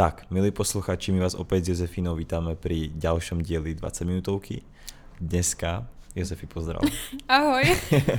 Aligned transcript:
Tak, 0.00 0.32
milí 0.32 0.48
posluchači, 0.48 1.12
my 1.12 1.28
vás 1.28 1.36
opäť 1.36 1.68
s 1.68 1.68
Jozefínou 1.76 2.16
vítame 2.16 2.56
pri 2.56 2.88
ďalšom 2.96 3.44
dieli 3.44 3.76
20 3.76 4.08
minútovky. 4.08 4.64
Dneska, 5.20 5.84
Jozefi, 6.16 6.48
pozdrav. 6.48 6.80
Ahoj. 7.28 7.68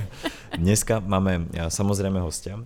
Dneska 0.62 1.02
máme 1.02 1.50
samozrejme 1.50 2.22
hostia, 2.22 2.62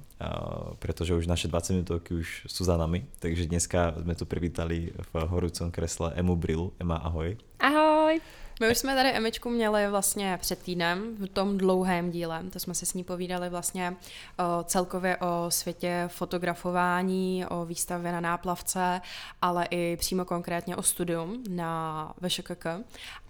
pretože 0.84 1.16
už 1.16 1.32
naše 1.32 1.48
20 1.48 1.80
minútovky 1.80 2.12
už 2.12 2.44
sú 2.44 2.68
za 2.68 2.76
nami, 2.76 3.08
takže 3.16 3.48
dneska 3.48 3.96
sme 4.04 4.12
tu 4.12 4.28
privítali 4.28 4.92
v 4.92 5.12
horúcom 5.24 5.72
kresle 5.72 6.12
Emu 6.12 6.36
Brilu. 6.36 6.76
Ema, 6.76 7.00
ahoj. 7.00 7.40
Ahoj. 7.56 8.20
My 8.60 8.70
už 8.70 8.78
jsme 8.78 8.94
tady 8.94 9.08
Emečku 9.08 9.50
měli 9.50 9.88
vlastně 9.90 10.38
před 10.40 10.58
týdnem 10.58 11.16
v 11.16 11.28
tom 11.28 11.58
dlouhém 11.58 12.10
díle, 12.10 12.42
to 12.52 12.58
jsme 12.58 12.74
si 12.74 12.86
s 12.86 12.94
ní 12.94 13.04
povídali 13.04 13.48
vlastně 13.48 13.96
o, 14.38 14.64
celkově 14.64 15.16
o 15.16 15.50
světě 15.50 16.04
fotografování, 16.08 17.46
o 17.46 17.64
výstavě 17.64 18.12
na 18.12 18.20
náplavce, 18.20 19.00
ale 19.42 19.66
i 19.70 19.96
přímo 19.96 20.24
konkrétně 20.24 20.76
o 20.76 20.82
studium 20.82 21.44
na 21.50 22.12
VŠKK. 22.20 22.66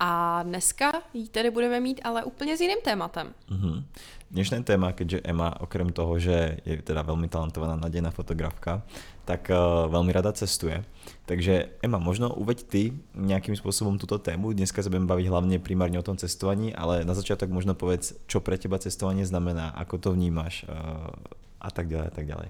A 0.00 0.42
dneska 0.42 0.92
ji 1.14 1.28
tedy 1.28 1.50
budeme 1.50 1.80
mít 1.80 2.00
ale 2.04 2.24
úplně 2.24 2.56
s 2.56 2.60
jiným 2.60 2.78
tématem. 2.84 3.34
Mm-hmm. 3.50 3.84
Dnešné 4.30 4.62
téma, 4.62 4.92
keďže 4.92 5.20
Ema 5.24 5.54
okrem 5.60 5.94
toho, 5.94 6.18
že 6.18 6.58
je 6.66 6.82
teda 6.82 7.06
veľmi 7.06 7.30
talentovaná 7.30 7.78
nadená 7.78 8.10
fotografka, 8.10 8.82
tak 9.26 9.50
uh, 9.50 9.90
veľmi 9.90 10.14
rada 10.14 10.30
cestuje. 10.30 10.86
Takže 11.26 11.82
Ema, 11.82 11.98
možno 11.98 12.30
uveď 12.30 12.58
ty 12.70 12.82
nejakým 13.18 13.58
spôsobom 13.58 13.98
túto 13.98 14.22
tému. 14.22 14.54
Dneska 14.54 14.78
sa 14.80 14.88
budeme 14.88 15.10
baviť 15.10 15.26
hlavne 15.26 15.58
primárne 15.58 15.98
o 15.98 16.06
tom 16.06 16.14
cestovaní, 16.14 16.70
ale 16.70 17.02
na 17.02 17.18
začiatok 17.18 17.50
možno 17.50 17.74
povedz, 17.74 18.14
čo 18.30 18.38
pre 18.38 18.54
teba 18.54 18.78
cestovanie 18.78 19.26
znamená, 19.26 19.74
ako 19.74 19.98
to 19.98 20.08
vnímaš 20.14 20.62
uh, 20.70 21.10
a 21.58 21.70
tak 21.74 21.90
ďalej 21.90 22.06
a 22.06 22.14
tak 22.14 22.26
ďalej. 22.30 22.48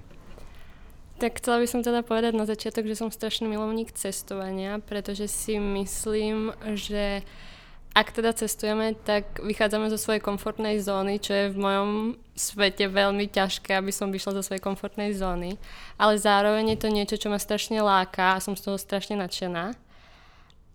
Tak 1.17 1.41
chcela 1.41 1.65
by 1.65 1.67
som 1.67 1.81
teda 1.81 2.05
povedať 2.05 2.37
na 2.37 2.45
začiatok, 2.45 2.85
že 2.85 3.01
som 3.01 3.09
strašný 3.09 3.49
milovník 3.49 3.89
cestovania, 3.97 4.85
pretože 4.85 5.33
si 5.33 5.57
myslím, 5.57 6.53
že 6.77 7.25
ak 7.97 8.13
teda 8.13 8.37
cestujeme, 8.37 8.93
tak 8.93 9.41
vychádzame 9.41 9.89
zo 9.89 9.97
svojej 9.97 10.21
komfortnej 10.21 10.77
zóny, 10.85 11.17
čo 11.17 11.33
je 11.33 11.47
v 11.49 11.57
mojom 11.57 11.91
svete 12.37 12.93
veľmi 12.93 13.25
ťažké, 13.33 13.73
aby 13.73 13.89
som 13.89 14.13
vyšla 14.13 14.37
zo 14.37 14.43
svojej 14.45 14.61
komfortnej 14.61 15.17
zóny. 15.17 15.57
Ale 15.97 16.21
zároveň 16.21 16.77
je 16.77 16.79
to 16.85 16.89
niečo, 16.93 17.17
čo 17.17 17.33
ma 17.33 17.41
strašne 17.41 17.81
láka 17.81 18.37
a 18.37 18.43
som 18.45 18.53
z 18.53 18.69
toho 18.69 18.77
strašne 18.77 19.17
nadšená. 19.17 19.73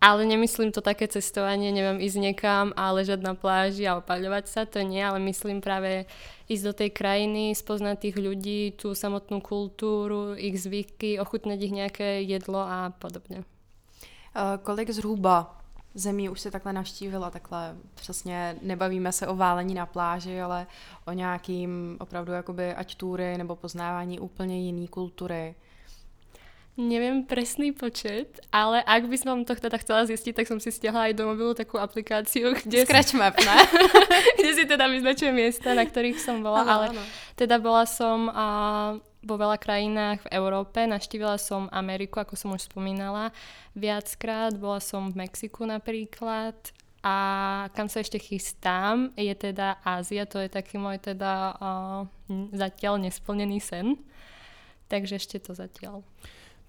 Ale 0.02 0.26
nemyslím 0.26 0.74
to 0.74 0.82
také 0.82 1.06
cestovanie, 1.06 1.70
neviem, 1.70 2.02
ísť 2.02 2.18
niekam 2.18 2.74
a 2.74 2.90
ležať 2.90 3.22
na 3.22 3.38
pláži 3.38 3.86
a 3.86 4.02
opaľovať 4.02 4.50
sa, 4.50 4.66
to 4.66 4.82
nie, 4.82 4.98
ale 4.98 5.22
myslím 5.30 5.62
práve 5.62 6.10
ísť 6.50 6.64
do 6.66 6.74
tej 6.74 6.90
krajiny, 6.90 7.54
spoznať 7.54 8.10
tých 8.10 8.18
ľudí, 8.18 8.74
tú 8.74 8.98
samotnú 8.98 9.46
kultúru, 9.46 10.34
ich 10.34 10.58
zvyky, 10.58 11.22
ochutnať 11.22 11.60
ich 11.62 11.74
nejaké 11.86 12.26
jedlo 12.26 12.66
a 12.66 12.90
podobne. 12.98 13.46
Uh, 14.34 14.58
kolik 14.66 14.90
zhruba 14.90 15.61
zemí 15.94 16.30
už 16.30 16.40
se 16.40 16.52
takhle 16.52 16.74
navštívila, 16.74 17.30
takhle 17.30 17.76
přesně 17.96 18.56
nebavíme 18.62 19.12
se 19.12 19.28
o 19.28 19.36
válení 19.36 19.74
na 19.74 19.86
pláži, 19.86 20.42
ale 20.42 20.68
o 21.06 21.12
nějakým 21.12 21.98
opravdu 22.00 22.32
jakoby 22.32 22.74
ať 22.74 22.96
túry 22.96 23.38
nebo 23.38 23.56
poznávání 23.56 24.20
úplně 24.20 24.60
jiný 24.60 24.88
kultury. 24.88 25.56
Neviem 26.80 27.28
presný 27.28 27.76
počet, 27.76 28.40
ale 28.48 28.80
ak 28.88 29.04
by 29.04 29.18
som 29.20 29.44
to 29.44 29.60
teda 29.60 29.76
chcela 29.76 30.08
zistiť, 30.08 30.40
tak 30.40 30.48
som 30.48 30.56
si 30.56 30.72
stiahla 30.72 31.12
aj 31.12 31.20
do 31.20 31.28
mobilu 31.28 31.52
takú 31.52 31.76
aplikáciu, 31.76 32.56
kde... 32.56 32.88
Scratch 32.88 33.12
map, 33.12 33.36
ne? 33.36 33.58
kde 34.40 34.52
si 34.56 34.64
teda 34.64 34.88
vyznačujem 34.88 35.36
miesta, 35.36 35.76
na 35.76 35.84
ktorých 35.84 36.16
som 36.16 36.40
bola, 36.40 36.64
ano, 36.64 36.72
ale 36.72 36.86
ano. 36.96 37.04
teda 37.36 37.60
bola 37.60 37.84
som 37.84 38.32
a, 38.32 38.48
vo 39.22 39.36
veľa 39.38 39.58
krajinách 39.62 40.26
v 40.26 40.32
Európe, 40.34 40.82
naštívila 40.90 41.38
som 41.38 41.70
Ameriku, 41.70 42.22
ako 42.22 42.34
som 42.34 42.50
už 42.58 42.66
spomínala, 42.66 43.30
viackrát, 43.78 44.58
bola 44.58 44.82
som 44.82 45.14
v 45.14 45.26
Mexiku 45.26 45.66
napríklad 45.70 46.58
a 47.02 47.16
kam 47.74 47.90
sa 47.90 48.06
ešte 48.06 48.22
chystám 48.22 49.10
je 49.18 49.34
teda 49.34 49.82
Ázia, 49.82 50.30
to 50.30 50.38
je 50.38 50.50
taký 50.50 50.78
môj 50.78 51.02
teda 51.02 51.58
uh, 51.58 52.02
zatiaľ 52.54 53.02
nesplnený 53.02 53.58
sen. 53.58 53.98
Takže 54.86 55.18
ešte 55.18 55.42
to 55.42 55.58
zatiaľ. 55.58 56.06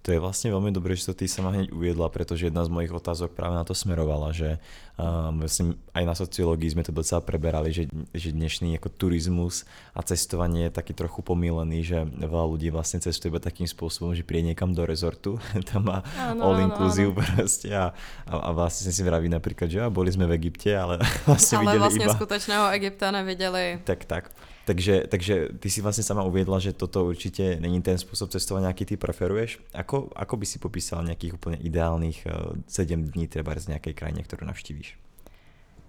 To 0.02 0.10
je 0.10 0.18
vlastne 0.18 0.50
veľmi 0.50 0.74
dobré, 0.74 0.98
že 0.98 1.10
to 1.10 1.14
ty 1.14 1.30
sama 1.30 1.54
hneď 1.54 1.70
uviedla, 1.70 2.10
pretože 2.10 2.50
jedna 2.50 2.66
z 2.66 2.74
mojich 2.74 2.90
otázok 2.90 3.38
práve 3.38 3.54
na 3.54 3.62
to 3.62 3.70
smerovala, 3.70 4.34
že 4.34 4.58
um, 4.98 5.44
myslím, 5.44 5.78
aj 5.92 6.04
na 6.04 6.14
sociológii 6.16 6.72
sme 6.72 6.84
to 6.84 6.92
docela 6.92 7.20
preberali, 7.24 7.72
že, 7.72 7.88
že 8.12 8.32
dnešný 8.32 8.76
ako 8.80 8.88
turizmus 8.92 9.64
a 9.96 10.00
cestovanie 10.04 10.68
je 10.68 10.76
taký 10.76 10.92
trochu 10.92 11.20
pomílený, 11.24 11.84
že 11.84 11.98
veľa 12.04 12.46
ľudí 12.48 12.68
vlastne 12.68 13.00
cestuje 13.00 13.32
iba 13.32 13.40
takým 13.40 13.68
spôsobom, 13.68 14.12
že 14.12 14.26
príde 14.26 14.52
niekam 14.52 14.72
do 14.72 14.84
rezortu, 14.84 15.40
tam 15.70 15.88
má 15.88 16.04
áno, 16.16 16.52
all 16.52 16.58
inclusive 16.60 17.12
proste 17.16 17.72
a, 17.72 17.92
a, 18.28 18.32
a 18.32 18.50
vlastne 18.52 18.92
si 18.92 19.02
vraví 19.04 19.28
napríklad, 19.28 19.68
že 19.68 19.78
boli 19.88 20.12
sme 20.12 20.28
v 20.28 20.36
Egypte, 20.40 20.72
ale 20.74 21.00
vlastne 21.28 21.60
ale 21.60 21.76
videli 21.76 21.82
vlastne 21.82 22.06
iba... 22.08 22.14
skutečného 22.16 22.64
Egypta 22.76 23.06
nevideli. 23.14 23.80
Tak, 23.84 24.04
tak. 24.04 24.24
Takže, 24.62 25.10
takže 25.10 25.58
ty 25.58 25.66
si 25.66 25.82
vlastne 25.82 26.06
sama 26.06 26.22
uviedla, 26.22 26.62
že 26.62 26.70
toto 26.70 27.02
určite 27.02 27.58
není 27.58 27.82
ten 27.82 27.98
spôsob 27.98 28.30
cestovania, 28.30 28.70
aký 28.70 28.86
ty 28.86 28.94
preferuješ. 28.94 29.58
Ako, 29.74 30.14
ako 30.14 30.34
by 30.38 30.46
si 30.46 30.62
popísal 30.62 31.02
nejakých 31.02 31.34
úplne 31.34 31.58
ideálnych 31.58 32.22
7 32.22 32.70
eh, 32.70 32.94
dní 32.94 33.26
treba 33.26 33.58
z 33.58 33.74
nejakej 33.74 33.94
krajine, 33.98 34.22
ktorú 34.22 34.46
navštívíš? 34.46 34.91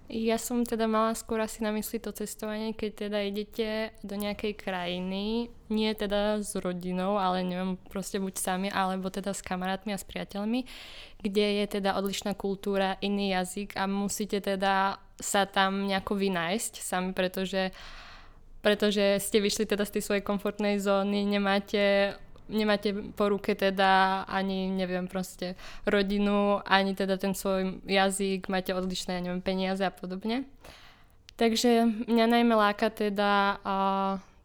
Ja 0.04 0.36
som 0.36 0.68
teda 0.68 0.84
mala 0.84 1.16
skôr 1.16 1.40
asi 1.40 1.64
na 1.64 1.72
mysli 1.72 1.96
to 1.96 2.12
cestovanie, 2.12 2.76
keď 2.76 3.08
teda 3.08 3.18
idete 3.24 3.68
do 4.04 4.20
nejakej 4.20 4.52
krajiny, 4.52 5.48
nie 5.72 5.90
teda 5.96 6.44
s 6.44 6.52
rodinou, 6.60 7.16
ale 7.16 7.40
neviem, 7.40 7.80
proste 7.88 8.20
buď 8.20 8.34
sami, 8.36 8.68
alebo 8.68 9.08
teda 9.08 9.32
s 9.32 9.40
kamarátmi 9.40 9.96
a 9.96 9.98
s 9.98 10.04
priateľmi, 10.04 10.68
kde 11.24 11.64
je 11.64 11.80
teda 11.80 11.96
odlišná 11.96 12.36
kultúra, 12.36 13.00
iný 13.00 13.32
jazyk 13.32 13.80
a 13.80 13.88
musíte 13.88 14.44
teda 14.44 15.00
sa 15.16 15.48
tam 15.48 15.88
nejako 15.88 16.20
vynájsť 16.20 16.84
sami, 16.84 17.16
pretože 17.16 17.72
pretože 18.64 19.20
ste 19.20 19.44
vyšli 19.44 19.68
teda 19.68 19.84
z 19.84 20.00
tej 20.00 20.02
svojej 20.08 20.24
komfortnej 20.24 20.80
zóny, 20.80 21.28
nemáte 21.28 22.16
nemáte 22.48 22.92
po 23.14 23.28
ruke 23.28 23.54
teda 23.54 24.22
ani, 24.28 24.68
neviem, 24.68 25.08
proste 25.08 25.56
rodinu, 25.88 26.60
ani 26.64 26.92
teda 26.92 27.16
ten 27.16 27.32
svoj 27.32 27.80
jazyk, 27.88 28.48
máte 28.52 28.74
odlišné, 28.76 29.20
neviem, 29.20 29.40
peniaze 29.40 29.84
a 29.84 29.92
podobne. 29.92 30.44
Takže 31.34 32.06
mňa 32.06 32.26
najmä 32.30 32.54
láka 32.54 32.94
teda 32.94 33.58
a 33.66 33.76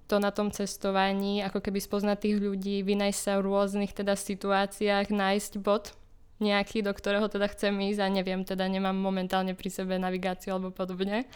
to 0.09 0.17
na 0.17 0.33
tom 0.33 0.49
cestovaní, 0.49 1.45
ako 1.45 1.61
keby 1.61 1.77
spoznať 1.77 2.17
tých 2.17 2.37
ľudí, 2.41 2.81
vynajsť 2.81 3.19
sa 3.21 3.33
v 3.37 3.45
rôznych 3.45 3.93
teda 3.93 4.17
situáciách, 4.17 5.13
nájsť 5.13 5.61
bod 5.61 5.93
nejaký, 6.41 6.81
do 6.81 6.89
ktorého 6.95 7.29
teda 7.29 7.45
chcem 7.53 7.77
ísť 7.93 8.01
a 8.01 8.07
neviem, 8.09 8.41
teda 8.41 8.65
nemám 8.65 8.97
momentálne 8.97 9.53
pri 9.53 9.69
sebe 9.69 10.01
navigáciu 10.01 10.57
alebo 10.57 10.73
podobne. 10.73 11.29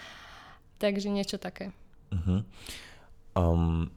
Takže 0.81 1.13
niečo 1.13 1.38
také. 1.38 1.69
Uh-huh. 2.09 2.41
Um, 3.38 3.94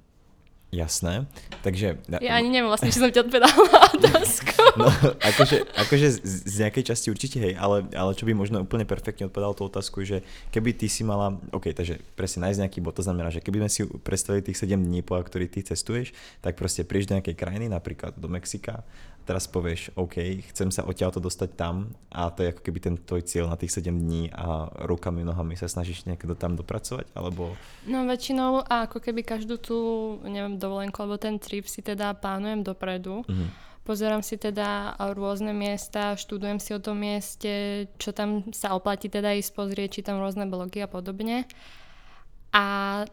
Jasné, 0.75 1.31
takže... 1.63 2.03
Ja 2.11 2.35
ani 2.35 2.51
neviem 2.51 2.67
vlastne, 2.67 2.91
či 2.91 2.99
som 2.99 3.07
ti 3.07 3.23
odpovedala 3.23 3.55
otázku. 3.97 4.55
No, 4.77 4.93
akože, 5.25 5.65
akože 5.73 6.21
z, 6.21 6.43
z 6.53 6.57
nejakej 6.61 6.93
časti 6.93 7.09
určite 7.09 7.41
hej, 7.41 7.57
ale, 7.57 7.89
ale 7.97 8.13
čo 8.13 8.29
by 8.29 8.37
možno 8.37 8.61
úplne 8.61 8.85
perfektne 8.85 9.25
odpovedal 9.25 9.57
tú 9.57 9.73
otázku, 9.73 10.05
že 10.05 10.21
keby 10.53 10.77
ty 10.77 10.85
si 10.85 11.01
mala, 11.01 11.33
ok, 11.49 11.73
takže 11.73 11.97
presne 12.13 12.45
nájsť 12.45 12.61
nejaký 12.61 12.79
bod, 12.85 12.93
to 12.93 13.01
znamená, 13.01 13.33
že 13.33 13.41
keby 13.41 13.65
sme 13.65 13.71
si 13.73 13.89
predstavili 14.05 14.45
tých 14.45 14.61
7 14.61 14.77
dní, 14.77 15.01
po 15.01 15.17
ktorých 15.17 15.49
ty 15.49 15.65
cestuješ, 15.65 16.13
tak 16.45 16.61
proste 16.61 16.85
prídeš 16.85 17.09
do 17.09 17.17
nejakej 17.17 17.41
krajiny, 17.41 17.73
napríklad 17.73 18.21
do 18.21 18.29
Mexika 18.29 18.85
teraz 19.27 19.51
povieš, 19.51 19.91
OK, 19.99 20.47
chcem 20.55 20.71
sa 20.71 20.87
odtiaľto 20.87 21.19
dostať 21.19 21.51
tam 21.59 21.91
a 22.15 22.31
to 22.31 22.47
je 22.47 22.55
ako 22.55 22.63
keby 22.63 22.79
ten 22.79 22.95
tvoj 22.95 23.27
cieľ 23.27 23.51
na 23.51 23.59
tých 23.59 23.75
7 23.75 23.91
dní 23.91 24.31
a 24.31 24.71
rukami, 24.87 25.27
nohami 25.27 25.59
sa 25.59 25.67
snažíš 25.67 26.07
niekto 26.07 26.39
tam 26.39 26.55
dopracovať, 26.55 27.11
alebo... 27.19 27.59
No 27.91 28.07
väčšinou 28.07 28.63
a 28.63 28.87
ako 28.87 29.03
keby 29.03 29.27
každú 29.27 29.59
tú, 29.59 29.79
neviem, 30.23 30.57
dovolenku 30.57 31.03
alebo 31.03 31.19
ten 31.19 31.43
trip 31.43 31.67
si 31.67 31.83
teda 31.83 32.15
plánujem 32.15 32.63
dopredu. 32.63 33.27
Mm-hmm. 33.27 33.67
Pozerám 33.87 34.23
si 34.23 34.35
teda 34.35 34.99
rôzne 35.15 35.55
miesta, 35.55 36.19
študujem 36.19 36.59
si 36.59 36.75
o 36.75 36.83
tom 36.83 36.99
mieste, 36.99 37.87
čo 38.03 38.11
tam 38.11 38.43
sa 38.51 38.75
oplatí 38.75 39.07
teda 39.07 39.31
ísť 39.39 39.55
pozrieť, 39.55 39.89
či 39.99 40.01
tam 40.03 40.19
rôzne 40.19 40.51
blogy 40.51 40.83
a 40.83 40.91
podobne. 40.91 41.47
A 42.51 43.07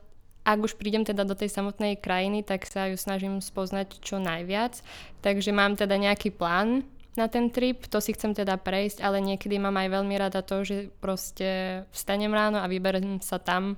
ak 0.44 0.60
už 0.60 0.76
prídem 0.76 1.08
teda 1.08 1.24
do 1.24 1.36
tej 1.36 1.48
samotnej 1.48 1.96
krajiny, 1.96 2.44
tak 2.44 2.68
sa 2.68 2.92
ju 2.92 3.00
snažím 3.00 3.40
spoznať 3.40 4.04
čo 4.04 4.20
najviac. 4.20 4.84
Takže 5.24 5.56
mám 5.56 5.80
teda 5.80 5.96
nejaký 5.96 6.36
plán 6.36 6.84
na 7.16 7.30
ten 7.30 7.54
trip, 7.54 7.86
to 7.88 8.02
si 8.02 8.12
chcem 8.18 8.34
teda 8.34 8.58
prejsť, 8.58 9.00
ale 9.06 9.22
niekedy 9.22 9.62
mám 9.62 9.78
aj 9.78 9.90
veľmi 9.90 10.16
rada 10.18 10.42
to, 10.42 10.66
že 10.66 10.90
proste 10.98 11.82
vstanem 11.94 12.34
ráno 12.34 12.58
a 12.58 12.66
vyberiem 12.66 13.22
sa 13.22 13.38
tam, 13.38 13.78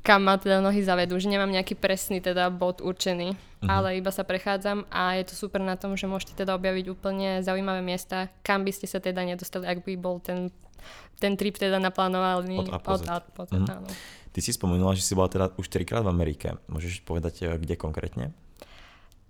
kam 0.00 0.24
ma 0.24 0.38
teda 0.40 0.62
nohy 0.62 0.80
zavedú, 0.80 1.18
že 1.20 1.28
nemám 1.28 1.50
nejaký 1.50 1.76
presný 1.76 2.22
teda 2.22 2.48
bod 2.48 2.80
určený, 2.80 3.34
uh-huh. 3.34 3.68
ale 3.68 3.98
iba 4.00 4.08
sa 4.14 4.24
prechádzam 4.24 4.88
a 4.88 5.18
je 5.20 5.28
to 5.28 5.34
super 5.36 5.60
na 5.60 5.76
tom, 5.76 5.98
že 5.98 6.08
môžete 6.08 6.38
teda 6.38 6.56
objaviť 6.56 6.86
úplne 6.88 7.44
zaujímavé 7.44 7.82
miesta, 7.84 8.32
kam 8.46 8.64
by 8.64 8.72
ste 8.72 8.86
sa 8.86 9.02
teda 9.02 9.20
nedostali, 9.26 9.66
ak 9.66 9.82
by 9.82 9.92
bol 9.98 10.22
ten, 10.22 10.54
ten 11.18 11.34
trip 11.34 11.58
teda 11.58 11.82
naplánovaný 11.82 12.62
od 12.62 12.72
A 12.72 12.78
po 12.78 12.94
Z. 12.96 13.04
Od 13.04 13.08
A 13.10 13.16
po 13.20 13.42
Z 13.44 13.50
uh-huh. 13.58 13.74
áno. 13.74 13.90
Ty 14.30 14.40
si 14.40 14.54
spomenula, 14.54 14.94
že 14.94 15.02
si 15.02 15.18
bola 15.18 15.26
teda 15.26 15.50
už 15.58 15.66
trikrát 15.66 16.06
v 16.06 16.12
Amerike. 16.14 16.54
Môžeš 16.70 17.02
povedať, 17.02 17.46
eh, 17.46 17.58
kde 17.58 17.74
konkrétne? 17.74 18.30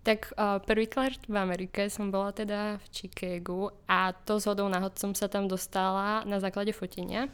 Tak 0.01 0.33
uh, 0.33 0.65
prvýkrát 0.65 1.21
v 1.29 1.37
Amerike 1.37 1.93
som 1.93 2.09
bola 2.09 2.33
teda 2.33 2.81
v 2.81 2.85
Chicagu 2.89 3.69
a 3.85 4.17
to 4.17 4.41
z 4.41 4.49
hodou 4.49 4.65
náhod 4.65 4.97
som 4.97 5.13
sa 5.13 5.29
tam 5.29 5.45
dostala 5.45 6.25
na 6.25 6.41
základe 6.41 6.73
fotenia. 6.73 7.29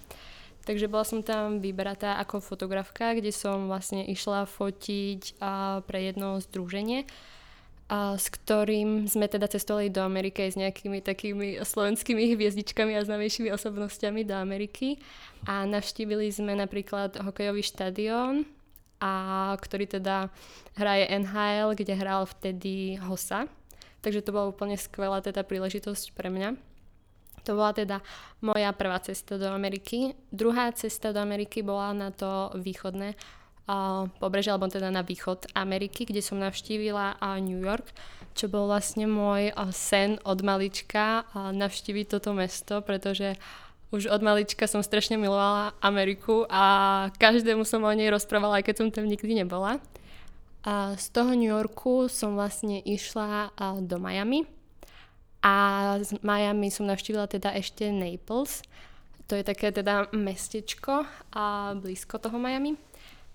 Takže 0.66 0.90
bola 0.90 1.06
som 1.06 1.22
tam 1.22 1.62
vybratá 1.62 2.18
ako 2.18 2.42
fotografka, 2.42 3.14
kde 3.14 3.30
som 3.30 3.70
vlastne 3.70 4.02
išla 4.02 4.50
fotiť 4.50 5.38
uh, 5.38 5.78
pre 5.86 6.10
jedno 6.10 6.42
združenie, 6.42 7.06
uh, 7.90 8.14
s 8.18 8.26
ktorým 8.30 9.06
sme 9.06 9.26
teda 9.30 9.46
cestovali 9.50 9.90
do 9.90 10.02
Ameriky 10.02 10.50
s 10.50 10.58
nejakými 10.58 11.02
takými 11.02 11.62
slovenskými 11.62 12.34
hviezdičkami 12.34 12.94
a 12.98 13.06
známejšími 13.06 13.50
osobnostiami 13.54 14.26
do 14.26 14.34
Ameriky. 14.34 14.98
A 15.46 15.66
navštívili 15.66 16.30
sme 16.30 16.58
napríklad 16.58 17.18
hokejový 17.22 17.62
štadión, 17.62 18.46
a 19.00 19.52
ktorý 19.60 19.84
teda 20.00 20.32
hraje 20.76 21.04
NHL, 21.12 21.76
kde 21.76 21.94
hral 21.96 22.24
vtedy 22.24 22.96
Hosa. 22.96 23.44
Takže 24.00 24.24
to 24.24 24.32
bola 24.32 24.48
úplne 24.48 24.78
skvelá 24.78 25.20
teda 25.20 25.44
príležitosť 25.44 26.16
pre 26.16 26.32
mňa. 26.32 26.56
To 27.44 27.54
bola 27.54 27.70
teda 27.76 28.02
moja 28.42 28.72
prvá 28.74 28.98
cesta 28.98 29.38
do 29.38 29.46
Ameriky. 29.46 30.16
Druhá 30.32 30.72
cesta 30.74 31.14
do 31.14 31.22
Ameriky 31.22 31.62
bola 31.62 31.94
na 31.94 32.10
to 32.10 32.50
východné 32.58 33.14
pobrežie, 34.22 34.54
alebo 34.54 34.70
teda 34.70 34.94
na 34.94 35.02
východ 35.02 35.50
Ameriky, 35.58 36.06
kde 36.06 36.22
som 36.22 36.38
navštívila 36.38 37.18
New 37.42 37.58
York, 37.58 37.90
čo 38.38 38.46
bol 38.46 38.70
vlastne 38.70 39.10
môj 39.10 39.50
sen 39.74 40.22
od 40.22 40.38
malička 40.46 41.26
navštíviť 41.34 42.06
toto 42.06 42.30
mesto, 42.30 42.78
pretože 42.80 43.34
už 43.90 44.10
od 44.10 44.22
malička 44.22 44.66
som 44.66 44.82
strašne 44.82 45.14
milovala 45.18 45.74
Ameriku 45.78 46.46
a 46.50 46.64
každému 47.22 47.62
som 47.62 47.86
o 47.86 47.90
nej 47.90 48.10
rozprávala, 48.10 48.58
aj 48.58 48.70
keď 48.70 48.74
som 48.78 48.88
tam 48.90 49.06
nikdy 49.06 49.46
nebola. 49.46 49.82
A 50.66 50.98
z 50.98 51.06
toho 51.14 51.34
New 51.38 51.46
Yorku 51.46 52.10
som 52.10 52.34
vlastne 52.34 52.82
išla 52.82 53.54
do 53.86 54.02
Miami 54.02 54.42
a 55.38 55.54
z 56.02 56.18
Miami 56.26 56.74
som 56.74 56.90
navštívila 56.90 57.30
teda 57.30 57.54
ešte 57.54 57.86
Naples. 57.94 58.66
To 59.30 59.38
je 59.38 59.46
také 59.46 59.70
teda 59.70 60.10
mestečko 60.10 61.06
a 61.34 61.74
blízko 61.78 62.18
toho 62.18 62.38
Miami. 62.42 62.74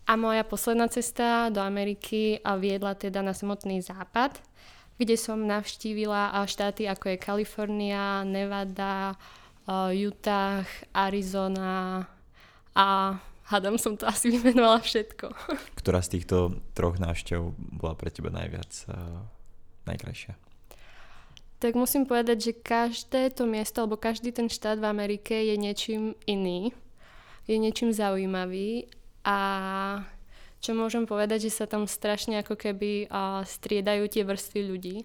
A 0.08 0.18
moja 0.18 0.44
posledná 0.44 0.88
cesta 0.88 1.50
do 1.54 1.62
Ameriky 1.62 2.42
viedla 2.60 2.98
teda 2.98 3.22
na 3.22 3.32
samotný 3.32 3.80
západ, 3.86 4.42
kde 4.98 5.16
som 5.18 5.48
navštívila 5.48 6.36
štáty 6.46 6.86
ako 6.90 7.16
je 7.16 7.18
Kalifornia, 7.18 8.22
Nevada, 8.28 9.16
Utah, 9.94 10.66
Arizona 10.92 12.06
a 12.76 13.18
hádam 13.52 13.76
som 13.76 14.00
to 14.00 14.08
asi 14.08 14.32
vymenovala 14.32 14.80
všetko. 14.80 15.26
Ktorá 15.80 16.00
z 16.00 16.18
týchto 16.18 16.60
troch 16.72 16.98
návštev 16.98 17.52
bola 17.58 17.94
pre 18.00 18.10
teba 18.10 18.32
najviac 18.32 18.72
uh, 18.88 19.28
najkrajšia? 19.86 20.40
Tak 21.62 21.78
musím 21.78 22.10
povedať, 22.10 22.38
že 22.42 22.54
každé 22.58 23.38
to 23.38 23.46
miesto 23.46 23.86
alebo 23.86 23.94
každý 23.94 24.34
ten 24.34 24.50
štát 24.50 24.82
v 24.82 24.90
Amerike 24.90 25.46
je 25.46 25.56
niečím 25.62 26.18
iný. 26.26 26.74
Je 27.46 27.54
niečím 27.62 27.94
zaujímavý 27.94 28.90
a 29.26 29.38
čo 30.62 30.78
môžem 30.78 31.10
povedať, 31.10 31.50
že 31.50 31.58
sa 31.58 31.66
tam 31.66 31.90
strašne 31.90 32.46
ako 32.46 32.54
keby 32.54 33.10
uh, 33.10 33.42
striedajú 33.42 34.06
tie 34.06 34.22
vrstvy 34.22 34.62
ľudí. 34.70 34.96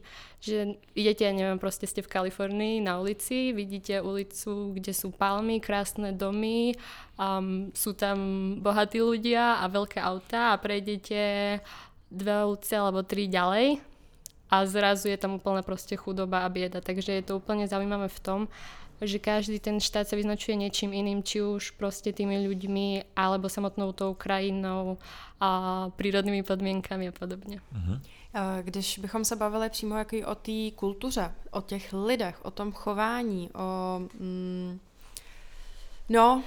Že 0.44 0.76
idete, 0.92 1.24
neviem, 1.32 1.56
proste 1.56 1.88
ste 1.88 2.04
v 2.04 2.12
Kalifornii 2.12 2.84
na 2.84 3.00
ulici, 3.00 3.56
vidíte 3.56 4.04
ulicu, 4.04 4.76
kde 4.76 4.92
sú 4.92 5.16
palmy, 5.16 5.56
krásne 5.56 6.12
domy, 6.12 6.76
um, 7.16 7.72
sú 7.72 7.96
tam 7.96 8.18
bohatí 8.60 9.00
ľudia 9.00 9.64
a 9.64 9.64
veľké 9.72 9.96
autá 9.96 10.52
a 10.52 10.60
prejdete 10.60 11.20
dve 12.12 12.34
ulice 12.44 12.76
alebo 12.76 13.00
tri 13.00 13.24
ďalej 13.24 13.80
a 14.46 14.62
zrazu 14.68 15.10
je 15.10 15.18
tam 15.18 15.42
úplne 15.42 15.64
proste 15.64 15.98
chudoba 15.98 16.46
a 16.46 16.52
bieda. 16.52 16.78
Takže 16.78 17.16
je 17.18 17.24
to 17.24 17.40
úplne 17.40 17.66
zaujímavé 17.66 18.06
v 18.06 18.20
tom, 18.22 18.40
že 19.00 19.18
každý 19.18 19.60
ten 19.60 19.80
štát 19.80 20.08
sa 20.08 20.16
vyznačuje 20.16 20.56
niečím 20.56 20.92
iným, 20.92 21.22
či 21.22 21.42
už 21.42 21.76
proste 21.76 22.12
tými 22.12 22.48
ľuďmi, 22.48 23.16
alebo 23.16 23.48
samotnou 23.48 23.92
tou 23.92 24.14
krajinou 24.14 24.98
a 25.40 25.50
prírodnými 25.96 26.42
podmienkami 26.42 27.08
a 27.08 27.12
podobně. 27.12 27.60
Uh-huh. 27.60 28.00
Když 28.62 28.98
bychom 28.98 29.24
se 29.24 29.36
bavili 29.36 29.70
přímo 29.70 29.96
jaký 29.96 30.24
o 30.24 30.34
té 30.34 30.70
kultuře, 30.74 31.34
o 31.50 31.60
těch 31.60 31.92
lidech, 31.92 32.44
o 32.44 32.50
tom 32.50 32.72
chování, 32.72 33.50
o 33.54 33.98
mm, 34.20 34.80
no, 36.08 36.42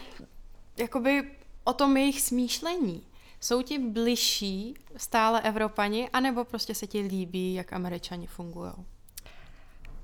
jakoby 0.78 1.24
o 1.64 1.74
tom 1.74 1.98
jejich 1.98 2.22
smýšlení, 2.22 3.04
jsou 3.40 3.62
ti 3.62 3.80
bližší 3.80 4.74
stále 4.98 5.42
Evropani, 5.42 6.10
anebo 6.14 6.46
prostě 6.46 6.76
se 6.76 6.88
ti 6.88 7.02
líbí, 7.02 7.54
jak 7.54 7.74
Američani 7.74 8.28
fungují? 8.28 8.72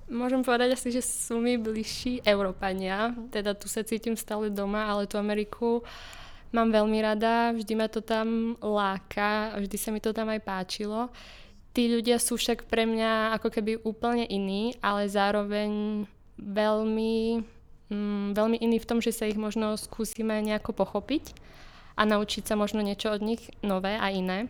Môžem 0.05 0.45
povedať 0.45 0.77
asi, 0.77 0.93
že 0.93 1.01
sú 1.01 1.41
mi 1.41 1.57
bližší 1.57 2.21
Európania, 2.21 3.09
teda 3.33 3.57
tu 3.57 3.65
sa 3.65 3.81
cítim 3.81 4.13
stále 4.13 4.53
doma, 4.53 4.85
ale 4.85 5.09
tú 5.09 5.17
Ameriku 5.17 5.81
mám 6.53 6.69
veľmi 6.69 7.01
rada, 7.01 7.49
vždy 7.57 7.73
ma 7.73 7.89
to 7.89 8.05
tam 8.05 8.53
láka, 8.61 9.57
vždy 9.57 9.77
sa 9.81 9.89
mi 9.89 9.97
to 9.97 10.13
tam 10.13 10.29
aj 10.29 10.45
páčilo. 10.45 11.09
Tí 11.73 11.89
ľudia 11.89 12.21
sú 12.21 12.37
však 12.37 12.69
pre 12.69 12.85
mňa 12.85 13.35
ako 13.41 13.49
keby 13.49 13.81
úplne 13.81 14.29
iní, 14.29 14.77
ale 14.79 15.09
zároveň 15.09 16.05
veľmi, 16.37 17.43
mm, 17.89 18.37
veľmi 18.37 18.57
iní 18.61 18.77
v 18.77 18.87
tom, 18.87 19.01
že 19.01 19.11
sa 19.11 19.25
ich 19.25 19.35
možno 19.35 19.73
skúsime 19.75 20.39
nejako 20.45 20.71
pochopiť 20.71 21.35
a 21.97 22.05
naučiť 22.05 22.45
sa 22.45 22.55
možno 22.55 22.79
niečo 22.85 23.11
od 23.11 23.25
nich 23.25 23.51
nové 23.59 23.97
a 23.97 24.07
iné. 24.13 24.47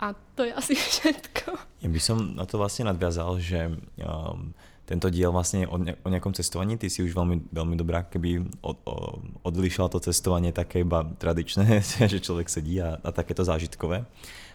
A 0.00 0.12
to 0.36 0.44
je 0.44 0.52
asi 0.52 0.74
všetko. 0.92 1.56
Ja 1.84 1.88
by 1.88 2.00
som 2.00 2.36
na 2.36 2.44
to 2.44 2.60
vlastne 2.60 2.88
nadviazal, 2.88 3.40
že 3.40 3.72
um, 4.00 4.52
tento 4.86 5.10
diel 5.10 5.34
vlastne 5.34 5.66
o, 5.66 5.76
ne, 5.82 5.98
o 6.06 6.08
nejakom 6.08 6.30
cestovaní, 6.30 6.78
ty 6.78 6.86
si 6.86 7.02
už 7.02 7.10
veľmi, 7.10 7.50
veľmi 7.50 7.74
dobrá, 7.74 8.06
keby 8.06 8.46
od, 8.62 8.78
o, 8.86 9.18
odlišila 9.42 9.90
to 9.90 9.98
cestovanie 9.98 10.54
také 10.54 10.86
iba 10.86 11.02
tradičné, 11.18 11.82
že 12.12 12.22
človek 12.22 12.46
sedí 12.46 12.78
a, 12.78 13.02
a 13.02 13.08
takéto 13.10 13.42
zážitkové. 13.42 14.06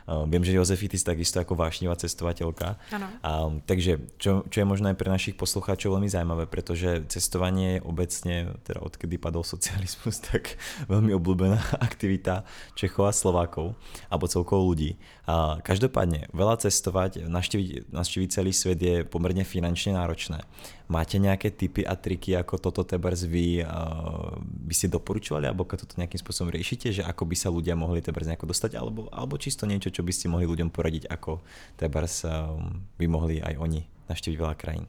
Uh, 0.09 0.25
viem, 0.25 0.41
že 0.41 0.55
Jozefi, 0.55 0.89
ty 0.89 0.97
si 0.97 1.05
takisto 1.05 1.37
ako 1.37 1.53
vášnivá 1.57 1.93
cestovateľka. 1.97 2.77
Ano. 2.91 3.07
Um, 3.21 3.51
takže 3.63 4.01
čo, 4.17 4.45
čo 4.49 4.57
je 4.61 4.65
možno 4.65 4.89
aj 4.89 4.97
pre 4.97 5.09
našich 5.09 5.37
poslucháčov 5.37 5.97
veľmi 5.97 6.09
zaujímavé, 6.09 6.49
pretože 6.49 7.05
cestovanie 7.07 7.77
je 7.77 7.85
obecne, 7.85 8.35
teda 8.65 8.81
odkedy 8.81 9.21
padol 9.21 9.45
socializmus, 9.45 10.21
tak 10.29 10.57
veľmi 10.89 11.13
obľúbená 11.15 11.59
aktivita 11.87 12.43
Čechov 12.73 13.09
a 13.09 13.13
Slovákov, 13.13 13.77
alebo 14.09 14.25
celkovo 14.29 14.67
ľudí. 14.73 14.97
A 15.29 15.61
každopádne, 15.63 16.27
veľa 16.33 16.59
cestovať, 16.59 17.29
navštíviť, 17.29 17.93
navštíviť 17.93 18.29
celý 18.29 18.51
svet 18.51 18.79
je 18.81 18.95
pomerne 19.07 19.45
finančne 19.45 19.95
náročné. 19.95 20.43
Máte 20.91 21.15
nejaké 21.23 21.55
typy 21.55 21.87
a 21.87 21.95
triky, 21.95 22.35
ako 22.35 22.59
toto 22.59 22.83
tebers 22.83 23.23
vy 23.23 23.63
uh, 23.63 24.35
by 24.43 24.73
ste 24.75 24.91
doporučovali, 24.91 25.47
alebo 25.47 25.63
ako 25.63 25.87
toto 25.87 25.95
nejakým 25.95 26.19
spôsobom 26.19 26.51
riešite, 26.51 26.91
že 26.91 27.07
ako 27.07 27.23
by 27.23 27.35
sa 27.39 27.47
ľudia 27.47 27.79
mohli 27.79 28.03
tebers 28.03 28.27
nejako 28.27 28.51
dostať, 28.51 28.75
alebo, 28.75 29.07
alebo 29.07 29.39
čisto 29.39 29.63
niečo, 29.63 29.87
čo 29.87 30.03
by 30.03 30.11
ste 30.11 30.27
mohli 30.27 30.43
ľuďom 30.51 30.67
poradiť, 30.67 31.07
ako 31.07 31.39
tebers 31.79 32.27
uh, 32.27 32.59
by 32.99 33.07
mohli 33.07 33.39
aj 33.39 33.55
oni 33.55 33.87
navštíviť 34.11 34.35
veľa 34.35 34.55
krajín? 34.59 34.85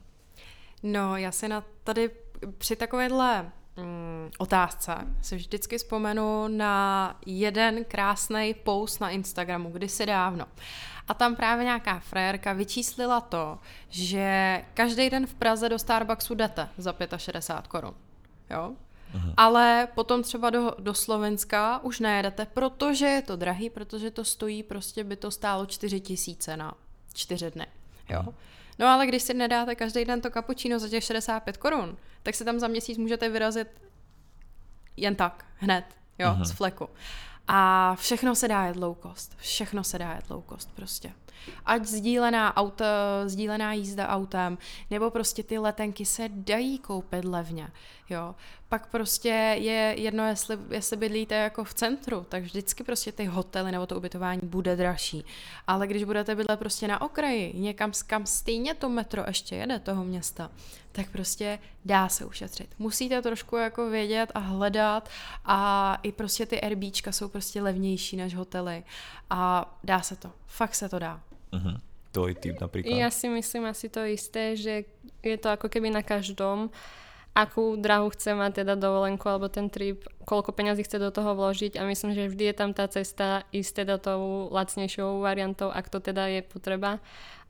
No, 0.83 1.17
já 1.17 1.33
se 1.33 1.49
na 1.49 1.65
tady 1.85 2.11
při 2.59 2.77
takovéhle 2.77 3.53
mm, 3.77 4.31
otázce 4.39 4.95
si 5.23 5.37
vždycky 5.37 5.79
vzpomenu 5.79 6.49
na 6.49 7.17
jeden 7.27 7.85
krásný 7.85 8.55
post 8.55 9.01
na 9.01 9.11
Instagramu, 9.11 9.71
kdysi 9.71 10.07
dávno. 10.07 10.47
A 11.09 11.15
tam 11.15 11.37
právě 11.37 11.65
nějaká 11.65 11.99
frérka 11.99 12.53
vyčíslila 12.53 13.21
to, 13.21 13.59
že 13.89 14.65
každý 14.75 15.11
den 15.11 15.27
v 15.27 15.35
Praze 15.35 15.69
do 15.69 15.79
Starbucksu 15.79 16.35
jdete 16.35 16.69
za 16.79 16.95
65 17.17 17.69
korun. 17.69 17.95
Jo? 18.51 18.73
Aha. 19.15 19.35
Ale 19.37 19.89
potom 19.95 20.23
třeba 20.23 20.51
do, 20.51 20.71
do 20.79 20.95
Slovenska 20.95 21.79
už 21.83 22.01
nejedete, 22.01 22.47
protože 22.47 23.07
je 23.07 23.23
to 23.23 23.37
drahý, 23.37 23.71
protože 23.71 24.11
to 24.11 24.25
stojí, 24.25 24.63
prostě 24.63 25.05
by 25.05 25.17
to 25.17 25.31
stálo 25.31 25.67
4 25.67 26.01
tisíce 26.01 26.57
na 26.57 26.75
čtyři 27.13 27.51
dny. 27.51 27.67
Jo? 28.09 28.19
Aha. 28.19 28.33
No 28.79 28.87
ale 28.87 29.07
když 29.07 29.23
si 29.23 29.35
nedáte 29.35 29.75
každý 29.75 30.05
den 30.05 30.21
to 30.21 30.31
kapučíno 30.31 30.79
za 30.79 30.89
těch 30.89 31.05
65 31.05 31.57
korun, 31.57 31.97
tak 32.23 32.35
se 32.35 32.45
tam 32.45 32.61
za 32.61 32.69
měsíc 32.69 32.99
můžete 32.99 33.29
vyrazit 33.29 33.69
jen 34.97 35.15
tak, 35.15 35.45
hned, 35.57 35.85
jo, 36.19 36.29
Aha. 36.29 36.45
z 36.45 36.53
fleku. 36.53 36.89
A 37.49 37.95
všechno 37.95 38.35
se 38.35 38.49
dá 38.49 38.65
jet 38.65 38.77
low 38.77 38.97
cost. 39.03 39.37
Všechno 39.39 39.85
se 39.85 39.99
dá 39.99 40.13
jet 40.13 40.31
low 40.31 40.43
cost 40.49 40.71
prostě. 40.75 41.13
Ať 41.67 41.85
sdílená, 41.85 42.57
auto, 42.57 42.85
sdílená 43.27 43.73
jízda 43.73 44.09
autem, 44.09 44.59
nebo 44.91 45.11
prostě 45.11 45.43
ty 45.43 45.59
letenky 45.59 46.07
se 46.07 46.29
dají 46.29 46.79
koupit 46.79 47.25
levně. 47.25 47.71
Jo. 48.13 48.35
Pak 48.69 48.87
prostě 48.87 49.29
je 49.59 49.95
jedno, 49.97 50.29
jestli, 50.29 50.59
jestli 50.71 50.97
bydlíte 50.97 51.35
jako 51.35 51.65
v 51.65 51.75
centru, 51.75 52.27
tak 52.29 52.43
vždycky 52.43 52.85
prostě 52.85 53.13
ty 53.13 53.25
hotely 53.25 53.73
nebo 53.73 53.87
to 53.87 53.97
ubytování 53.97 54.41
bude 54.43 54.77
dražší. 54.77 55.25
Ale 55.67 55.87
když 55.87 56.05
budete 56.05 56.35
bydlet 56.35 56.59
prostě 56.59 56.89
na 56.89 57.01
okraji, 57.01 57.53
někam, 57.57 57.93
kam 58.07 58.27
stejně 58.27 58.75
to 58.75 58.89
metro 58.89 59.25
ještě 59.27 59.57
jede 59.57 59.79
toho 59.79 60.05
města, 60.05 60.51
tak 60.93 61.11
prostě 61.11 61.59
dá 61.85 62.09
se 62.09 62.25
ušetřit. 62.25 62.69
Musíte 62.79 63.23
trošku 63.23 63.57
jako 63.57 63.91
vědět 63.91 64.33
a 64.35 64.39
hledat 64.39 65.09
a 65.45 65.99
i 66.03 66.13
prostě 66.13 66.47
ty 66.47 66.61
Airbnbčka 66.61 67.13
jsou 67.13 67.29
prostě 67.29 67.63
levnější 67.63 68.17
než 68.17 68.35
hotely 68.35 68.85
a 69.31 69.73
dá 69.85 70.01
se 70.01 70.17
to. 70.17 70.31
Fakt 70.47 70.75
se 70.75 70.89
to 70.89 70.99
dá. 70.99 71.21
Uh-huh. 71.53 71.81
tvoj 72.13 72.37
typ 72.37 72.61
napríklad? 72.61 72.93
Ja 72.93 73.09
si 73.09 73.27
myslím 73.33 73.65
asi 73.65 73.89
to 73.89 74.05
isté, 74.05 74.55
že 74.55 74.85
je 75.25 75.37
to 75.41 75.49
ako 75.49 75.73
keby 75.73 75.91
na 75.91 76.05
každom, 76.05 76.69
akú 77.33 77.81
drahu 77.81 78.13
chce 78.13 78.37
mať 78.37 78.65
teda 78.65 78.77
dovolenku 78.77 79.25
alebo 79.25 79.49
ten 79.49 79.73
trip, 79.73 80.05
koľko 80.29 80.53
peňazí 80.53 80.85
chce 80.85 81.01
do 81.01 81.09
toho 81.09 81.33
vložiť 81.33 81.81
a 81.81 81.89
myslím, 81.89 82.13
že 82.13 82.29
vždy 82.29 82.45
je 82.53 82.57
tam 82.57 82.71
tá 82.77 82.85
cesta 82.89 83.49
ísť 83.53 83.85
teda 83.85 83.97
tou 83.97 84.53
lacnejšou 84.53 85.25
variantou, 85.25 85.73
ak 85.73 85.89
to 85.89 86.01
teda 86.01 86.29
je 86.29 86.41
potreba. 86.45 87.01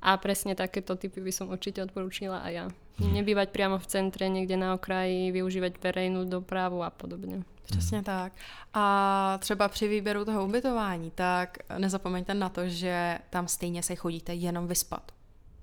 A 0.02 0.18
presne 0.18 0.58
takéto 0.58 0.98
typy 0.98 1.22
by 1.22 1.30
som 1.30 1.46
určite 1.50 1.78
odporúčila 1.78 2.42
aj 2.42 2.52
ja. 2.52 2.66
Mhm. 2.98 3.22
Nebývať 3.22 3.48
priamo 3.54 3.78
v 3.78 3.86
centre, 3.86 4.26
niekde 4.26 4.58
na 4.58 4.74
okraji, 4.74 5.30
využívať 5.30 5.78
verejnú 5.78 6.26
dopravu 6.26 6.82
a 6.82 6.90
podobně. 6.90 7.42
Přesně 7.62 7.98
hmm. 7.98 8.04
tak. 8.04 8.32
A 8.74 9.38
třeba 9.38 9.68
při 9.68 9.88
výběru 9.88 10.24
toho 10.24 10.44
ubytování, 10.44 11.10
tak 11.14 11.58
nezapomeňte 11.78 12.34
na 12.34 12.48
to, 12.48 12.68
že 12.68 13.18
tam 13.30 13.48
stejně 13.48 13.82
se 13.82 13.94
chodíte 13.94 14.34
jenom 14.34 14.66
vyspat. 14.66 15.12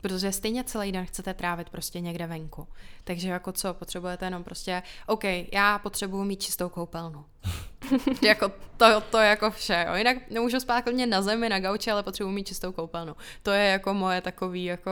Protože 0.01 0.31
stejně 0.31 0.63
celý 0.63 0.91
den 0.91 1.05
chcete 1.05 1.33
trávit 1.33 1.69
prostě 1.69 1.99
někde 1.99 2.27
venku. 2.27 2.67
Takže 3.03 3.29
jako 3.29 3.51
co, 3.51 3.73
potřebujete 3.73 4.25
jenom 4.25 4.43
prostě, 4.43 4.83
OK, 5.07 5.23
já 5.51 5.79
potřebuju 5.79 6.23
mít 6.23 6.41
čistou 6.41 6.69
koupelnu. 6.69 7.25
jako 8.21 8.51
to, 8.77 9.01
to 9.01 9.17
je 9.17 9.29
jako 9.29 9.51
vše. 9.51 9.85
Jo. 9.87 9.95
Jinak 9.95 10.17
nemůžu 10.29 10.59
spát 10.59 10.81
klidně 10.81 11.07
na 11.07 11.21
zemi, 11.21 11.49
na 11.49 11.59
gauči, 11.59 11.91
ale 11.91 12.03
potřebuji 12.03 12.31
mít 12.31 12.47
čistou 12.47 12.71
koupelnu. 12.71 13.15
To 13.43 13.51
je 13.51 13.65
jako 13.65 13.93
moje 13.93 14.21
takový 14.21 14.65
jako 14.65 14.91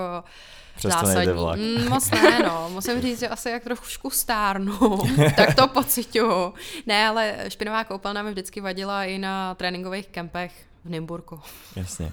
Přesto 0.76 1.06
zásadní. 1.06 1.34
Vlak. 1.34 1.60
Mm, 1.60 1.90
moc 1.90 2.12
ne, 2.12 2.40
no. 2.40 2.70
Musím 2.74 3.02
říct, 3.02 3.20
že 3.20 3.28
asi 3.28 3.50
jak 3.50 3.64
trošku 3.64 4.10
stárnu, 4.10 4.98
tak 5.36 5.56
to 5.56 5.68
pocituju. 5.68 6.54
Ne, 6.86 7.08
ale 7.08 7.36
špinavá 7.48 7.84
koupelna 7.84 8.24
mi 8.24 8.32
vždycky 8.32 8.62
vadila 8.62 9.04
i 9.04 9.18
na 9.18 9.56
tréninkových 9.56 10.08
kempech 10.08 10.54
v 10.88 10.90
Nymburku. 10.90 11.40
Jasně. 11.76 12.12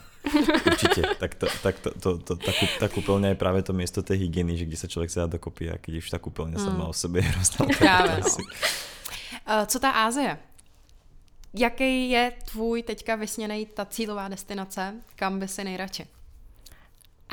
Určite. 0.67 1.03
Tak, 1.19 1.35
to, 1.35 1.47
tak 1.63 1.79
to, 1.79 1.91
to, 1.91 2.19
to, 2.19 2.33
tá, 2.37 2.53
tá 2.81 2.87
kúpeľňa 2.89 3.29
je 3.33 3.39
práve 3.39 3.63
to 3.63 3.77
miesto 3.77 4.03
tej 4.03 4.27
hygieny, 4.27 4.57
že 4.57 4.65
kde 4.65 4.77
sa 4.77 4.89
človek 4.89 5.11
sa 5.13 5.25
dá 5.25 5.37
dokopy 5.39 5.71
a 5.71 5.79
keď 5.79 6.01
už 6.01 6.07
tá 6.11 6.19
kúpeľňa 6.19 6.59
mm. 6.59 6.75
má 6.75 6.87
o 6.89 6.97
sebe 6.97 7.21
hrozná. 7.21 7.69
Práve, 7.79 8.25
no. 8.25 8.35
Uh, 9.45 9.65
co 9.69 9.79
ta 9.79 9.91
Ázie? 9.91 10.39
Jaký 11.55 12.11
je 12.11 12.33
tvůj 12.45 12.83
teďka 12.83 13.17
vysněný 13.17 13.67
ta 13.67 13.85
cílová 13.85 14.29
destinace, 14.29 14.95
kam 15.17 15.39
by 15.39 15.49
si 15.49 15.65
nejradši? 15.65 16.05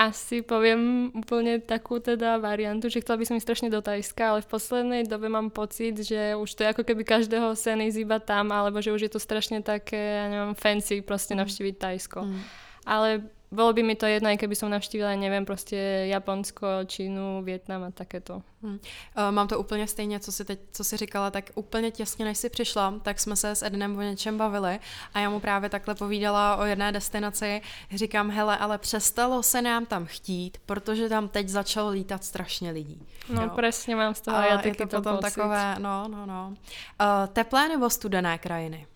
Asi 0.01 0.41
poviem 0.41 1.13
úplne 1.13 1.61
takú 1.61 2.01
teda 2.01 2.41
variantu, 2.41 2.89
že 2.89 3.05
chcela 3.05 3.21
by 3.21 3.25
som 3.29 3.37
ísť 3.37 3.45
strašne 3.45 3.69
do 3.69 3.85
Tajska, 3.85 4.33
ale 4.33 4.39
v 4.41 4.49
poslednej 4.49 5.01
dobe 5.05 5.29
mám 5.29 5.53
pocit, 5.53 5.93
že 6.01 6.33
už 6.33 6.49
to 6.57 6.65
je 6.65 6.71
ako 6.73 6.81
keby 6.81 7.05
každého 7.05 7.53
sen 7.53 7.85
ísť 7.85 8.01
iba 8.01 8.17
tam, 8.17 8.49
alebo 8.49 8.81
že 8.81 8.89
už 8.89 9.05
je 9.05 9.11
to 9.13 9.21
strašne 9.21 9.61
také, 9.61 10.01
ja 10.17 10.25
neviem, 10.25 10.57
fancy 10.57 11.05
proste 11.05 11.37
mm. 11.37 11.39
navštíviť 11.45 11.75
Tajsko. 11.77 12.25
Mm 12.25 12.41
ale 12.85 13.21
bolo 13.51 13.73
by 13.73 13.83
mi 13.83 13.95
to 13.95 14.05
jedno, 14.05 14.29
aj 14.29 14.37
keby 14.37 14.55
som 14.55 14.69
navštívila, 14.69 15.15
neviem, 15.15 15.45
prostě 15.45 15.75
Japonsko, 16.07 16.67
Čínu, 16.85 17.43
Větnam 17.43 17.83
a 17.83 17.91
takéto. 17.91 18.41
Hmm. 18.63 18.79
Uh, 19.17 19.31
mám 19.31 19.47
to 19.47 19.59
úplně 19.59 19.87
stejně, 19.87 20.19
co 20.19 20.31
si 20.31 20.45
teď, 20.45 20.59
co 20.71 20.83
si 20.83 20.97
říkala, 20.97 21.31
tak 21.31 21.49
úplně 21.55 21.91
těsně, 21.91 22.25
než 22.25 22.37
si 22.37 22.49
přišla, 22.49 22.93
tak 23.01 23.19
jsme 23.19 23.35
se 23.35 23.51
s 23.51 23.63
Ednem 23.63 23.97
o 23.97 24.01
něčem 24.01 24.37
bavili 24.37 24.79
a 25.13 25.19
já 25.19 25.29
mu 25.29 25.39
právě 25.39 25.69
takhle 25.69 25.95
povídala 25.95 26.55
o 26.55 26.63
jedné 26.65 26.91
destinaci. 26.91 27.61
Říkám, 27.95 28.29
hele, 28.31 28.57
ale 28.57 28.77
přestalo 28.77 29.43
se 29.43 29.61
nám 29.61 29.85
tam 29.85 30.05
chtít, 30.05 30.57
protože 30.65 31.09
tam 31.09 31.27
teď 31.27 31.49
začalo 31.49 31.89
lítat 31.89 32.23
strašně 32.23 32.71
lidí. 32.71 33.07
No, 33.29 33.41
jo. 33.41 33.49
přesně 33.57 33.95
mám 33.95 34.15
z 34.15 34.21
toho 34.21 34.37
a 34.37 34.45
já 34.45 34.57
taky 34.57 34.75
to 34.75 34.87
potom 34.87 35.17
pocit. 35.17 35.35
takové, 35.35 35.75
no, 35.79 36.07
no, 36.07 36.25
no. 36.25 36.53
Uh, 37.01 37.27
teplé 37.33 37.67
nebo 37.67 37.89
studené 37.89 38.37
krajiny? 38.37 38.87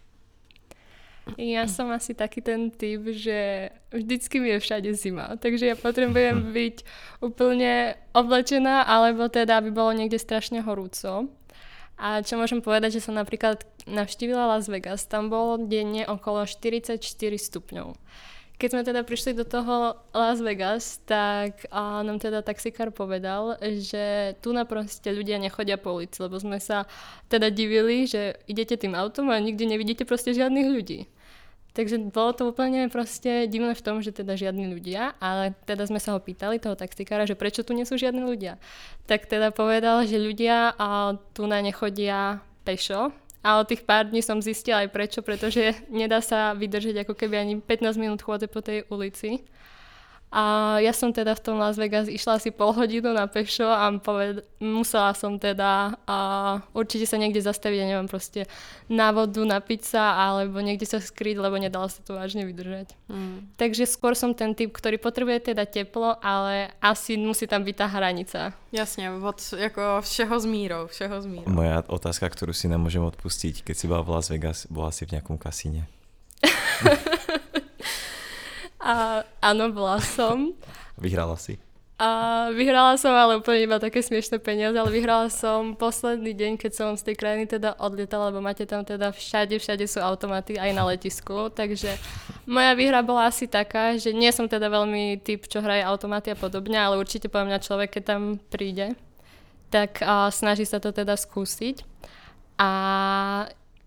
Ja 1.42 1.66
som 1.66 1.90
asi 1.90 2.14
taký 2.14 2.46
ten 2.46 2.70
typ, 2.70 3.02
že 3.10 3.74
vždycky 3.90 4.38
mi 4.38 4.54
je 4.54 4.62
všade 4.62 4.94
zima, 4.94 5.34
takže 5.42 5.74
ja 5.74 5.76
potrebujem 5.76 6.38
hm. 6.38 6.50
byť 6.54 6.76
úplne 7.26 7.98
oblečená, 8.14 8.86
alebo 8.86 9.26
teda, 9.26 9.58
aby 9.58 9.74
bolo 9.74 9.98
niekde 9.98 10.22
strašne 10.22 10.62
horúco. 10.62 11.26
A 11.96 12.22
čo 12.22 12.36
môžem 12.36 12.60
povedať, 12.60 13.00
že 13.00 13.08
som 13.08 13.16
napríklad 13.16 13.64
navštívila 13.88 14.52
Las 14.52 14.68
Vegas, 14.68 15.08
tam 15.08 15.32
bolo 15.32 15.56
denne 15.58 16.04
okolo 16.06 16.44
44 16.44 17.00
stupňov. 17.40 17.96
Keď 18.56 18.70
sme 18.72 18.88
teda 18.88 19.04
prišli 19.04 19.36
do 19.36 19.44
toho 19.44 20.00
Las 20.16 20.40
Vegas, 20.40 21.04
tak 21.04 21.68
a 21.68 22.00
nám 22.08 22.24
teda 22.24 22.40
taxikár 22.40 22.96
povedal, 22.96 23.60
že 23.84 24.36
tu 24.40 24.56
na 24.56 24.64
proste 24.64 25.12
ľudia 25.12 25.36
nechodia 25.36 25.76
po 25.76 25.92
ulici, 25.92 26.24
lebo 26.24 26.40
sme 26.40 26.64
sa 26.64 26.88
teda 27.28 27.52
divili, 27.52 28.08
že 28.08 28.40
idete 28.48 28.80
tým 28.80 28.96
autom 28.96 29.28
a 29.28 29.44
nikde 29.44 29.68
nevidíte 29.68 30.08
proste 30.08 30.32
žiadnych 30.32 30.72
ľudí. 30.72 31.12
Takže 31.76 32.08
bolo 32.08 32.32
to 32.32 32.48
úplne 32.48 32.88
proste 32.88 33.52
divné 33.52 33.76
v 33.76 33.84
tom, 33.84 34.00
že 34.00 34.16
teda 34.16 34.40
žiadni 34.40 34.72
ľudia, 34.72 35.20
ale 35.20 35.52
teda 35.68 35.84
sme 35.92 36.00
sa 36.00 36.16
ho 36.16 36.24
pýtali, 36.24 36.56
toho 36.56 36.80
taxikára, 36.80 37.28
že 37.28 37.36
prečo 37.36 37.68
tu 37.68 37.76
nie 37.76 37.84
sú 37.84 38.00
žiadni 38.00 38.24
ľudia. 38.24 38.56
Tak 39.12 39.28
teda 39.28 39.52
povedal, 39.52 40.08
že 40.08 40.16
ľudia 40.16 40.72
a 40.80 41.20
tu 41.36 41.44
na 41.44 41.60
nechodia 41.60 42.40
pešo, 42.64 43.12
a 43.46 43.62
od 43.62 43.70
tých 43.70 43.86
pár 43.86 44.10
dní 44.10 44.26
som 44.26 44.42
zistila 44.42 44.82
aj 44.82 44.90
prečo, 44.90 45.22
pretože 45.22 45.86
nedá 45.94 46.18
sa 46.18 46.58
vydržať 46.58 47.06
ako 47.06 47.14
keby 47.14 47.38
ani 47.38 47.54
15 47.62 47.94
minút 48.02 48.26
chôdze 48.26 48.50
po 48.50 48.66
tej 48.66 48.90
ulici. 48.90 49.46
A 50.36 50.76
ja 50.84 50.92
som 50.92 51.16
teda 51.16 51.32
v 51.32 51.40
tom 51.48 51.56
Las 51.56 51.80
Vegas 51.80 52.12
išla 52.12 52.36
asi 52.36 52.52
pol 52.52 52.76
hodinu 52.76 53.16
na 53.16 53.24
pešo 53.24 53.72
a 53.72 53.88
poved- 54.04 54.44
musela 54.60 55.16
som 55.16 55.40
teda 55.40 55.96
a 56.04 56.18
určite 56.76 57.08
sa 57.08 57.16
niekde 57.16 57.40
zastaviť, 57.40 57.78
ja 57.80 57.88
neviem, 57.88 58.12
proste 58.12 58.44
na 58.92 59.16
vodu, 59.16 59.40
na 59.48 59.64
pizza 59.64 60.12
alebo 60.12 60.60
niekde 60.60 60.84
sa 60.84 61.00
skryť, 61.00 61.40
lebo 61.40 61.56
nedala 61.56 61.88
sa 61.88 62.04
to 62.04 62.20
vážne 62.20 62.44
vydržať. 62.44 63.00
Mm. 63.08 63.56
Takže 63.56 63.88
skôr 63.88 64.12
som 64.12 64.36
ten 64.36 64.52
typ, 64.52 64.76
ktorý 64.76 65.00
potrebuje 65.00 65.56
teda 65.56 65.64
teplo, 65.64 66.20
ale 66.20 66.76
asi 66.84 67.16
musí 67.16 67.48
tam 67.48 67.64
byť 67.64 67.76
tá 67.80 67.88
hranica. 67.88 68.40
Jasne, 68.76 69.16
od 69.16 69.40
jako 69.40 70.04
všeho 70.04 70.36
s 70.36 70.46
mírou, 70.52 70.84
všeho 70.92 71.16
s 71.16 71.26
mírou. 71.32 71.48
Moja 71.48 71.80
otázka, 71.88 72.28
ktorú 72.28 72.52
si 72.52 72.68
nemôžem 72.68 73.08
odpustiť, 73.08 73.64
keď 73.64 73.76
si 73.80 73.88
bola 73.88 74.04
v 74.04 74.12
Las 74.12 74.28
Vegas, 74.28 74.68
bola 74.68 74.92
si 74.92 75.08
v 75.08 75.16
nejakom 75.16 75.40
kasíne? 75.40 75.88
A 78.86 79.26
áno, 79.42 79.74
bola 79.74 79.98
som. 79.98 80.54
Vyhrala 81.02 81.34
si? 81.42 81.58
A 81.96 82.52
vyhrala 82.52 83.00
som 83.00 83.16
ale 83.16 83.40
úplne 83.40 83.64
iba 83.64 83.80
také 83.80 84.04
smiešné 84.04 84.44
peniaze, 84.44 84.76
ale 84.76 84.92
vyhrala 84.92 85.32
som 85.32 85.80
posledný 85.80 86.36
deň, 86.36 86.60
keď 86.60 86.72
som 86.76 86.90
z 87.00 87.08
tej 87.08 87.16
krajiny 87.16 87.48
teda 87.48 87.80
odlietala, 87.80 88.36
lebo 88.36 88.44
máte 88.44 88.68
tam 88.68 88.84
teda 88.84 89.16
všade, 89.16 89.56
všade 89.64 89.88
sú 89.88 90.04
automaty 90.04 90.60
aj 90.60 90.76
na 90.76 90.84
letisku, 90.92 91.48
takže 91.56 91.96
moja 92.44 92.76
výhra 92.76 93.00
bola 93.00 93.32
asi 93.32 93.48
taká, 93.48 93.96
že 93.96 94.12
nie 94.12 94.28
som 94.36 94.44
teda 94.44 94.68
veľmi 94.68 95.24
typ, 95.24 95.48
čo 95.48 95.64
hraje 95.64 95.88
automaty 95.88 96.36
a 96.36 96.38
podobne, 96.38 96.76
ale 96.76 97.00
určite 97.00 97.32
poviem 97.32 97.56
mňa 97.56 97.64
človek, 97.64 97.90
keď 97.96 98.04
tam 98.04 98.44
príde, 98.52 98.92
tak 99.72 100.04
a 100.04 100.28
snaží 100.36 100.68
sa 100.68 100.84
to 100.84 100.92
teda 100.92 101.16
skúsiť. 101.16 101.80
A 102.60 102.70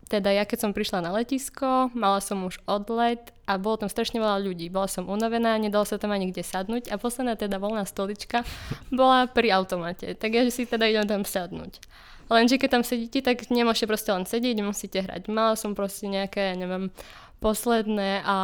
teda 0.09 0.33
ja 0.33 0.49
keď 0.49 0.59
som 0.65 0.73
prišla 0.73 1.05
na 1.05 1.13
letisko, 1.13 1.93
mala 1.93 2.25
som 2.25 2.41
už 2.49 2.59
odlet 2.65 3.21
a 3.45 3.61
bolo 3.61 3.85
tam 3.85 3.93
strašne 3.93 4.17
veľa 4.17 4.41
ľudí. 4.41 4.73
Bola 4.73 4.89
som 4.89 5.05
unavená, 5.05 5.61
nedalo 5.61 5.85
sa 5.85 6.01
tam 6.01 6.17
ani 6.17 6.33
kde 6.33 6.41
sadnúť 6.41 6.89
a 6.89 6.97
posledná 6.97 7.37
teda 7.37 7.61
voľná 7.61 7.85
stolička 7.85 8.43
bola 8.89 9.29
pri 9.29 9.53
automate. 9.53 10.17
Tak 10.17 10.31
ja 10.33 10.43
si 10.49 10.65
teda 10.65 10.89
idem 10.89 11.05
tam 11.05 11.23
sadnúť. 11.29 11.85
Lenže 12.29 12.61
keď 12.61 12.81
tam 12.81 12.85
sedíte, 12.85 13.25
tak 13.25 13.49
nemôžete 13.49 13.89
proste 13.89 14.13
len 14.13 14.29
sedieť, 14.29 14.61
musíte 14.61 15.01
hrať. 15.01 15.33
Mala 15.33 15.57
som 15.57 15.73
proste 15.73 16.09
nejaké, 16.09 16.53
neviem, 16.57 16.93
posledné 17.41 18.21
a 18.25 18.37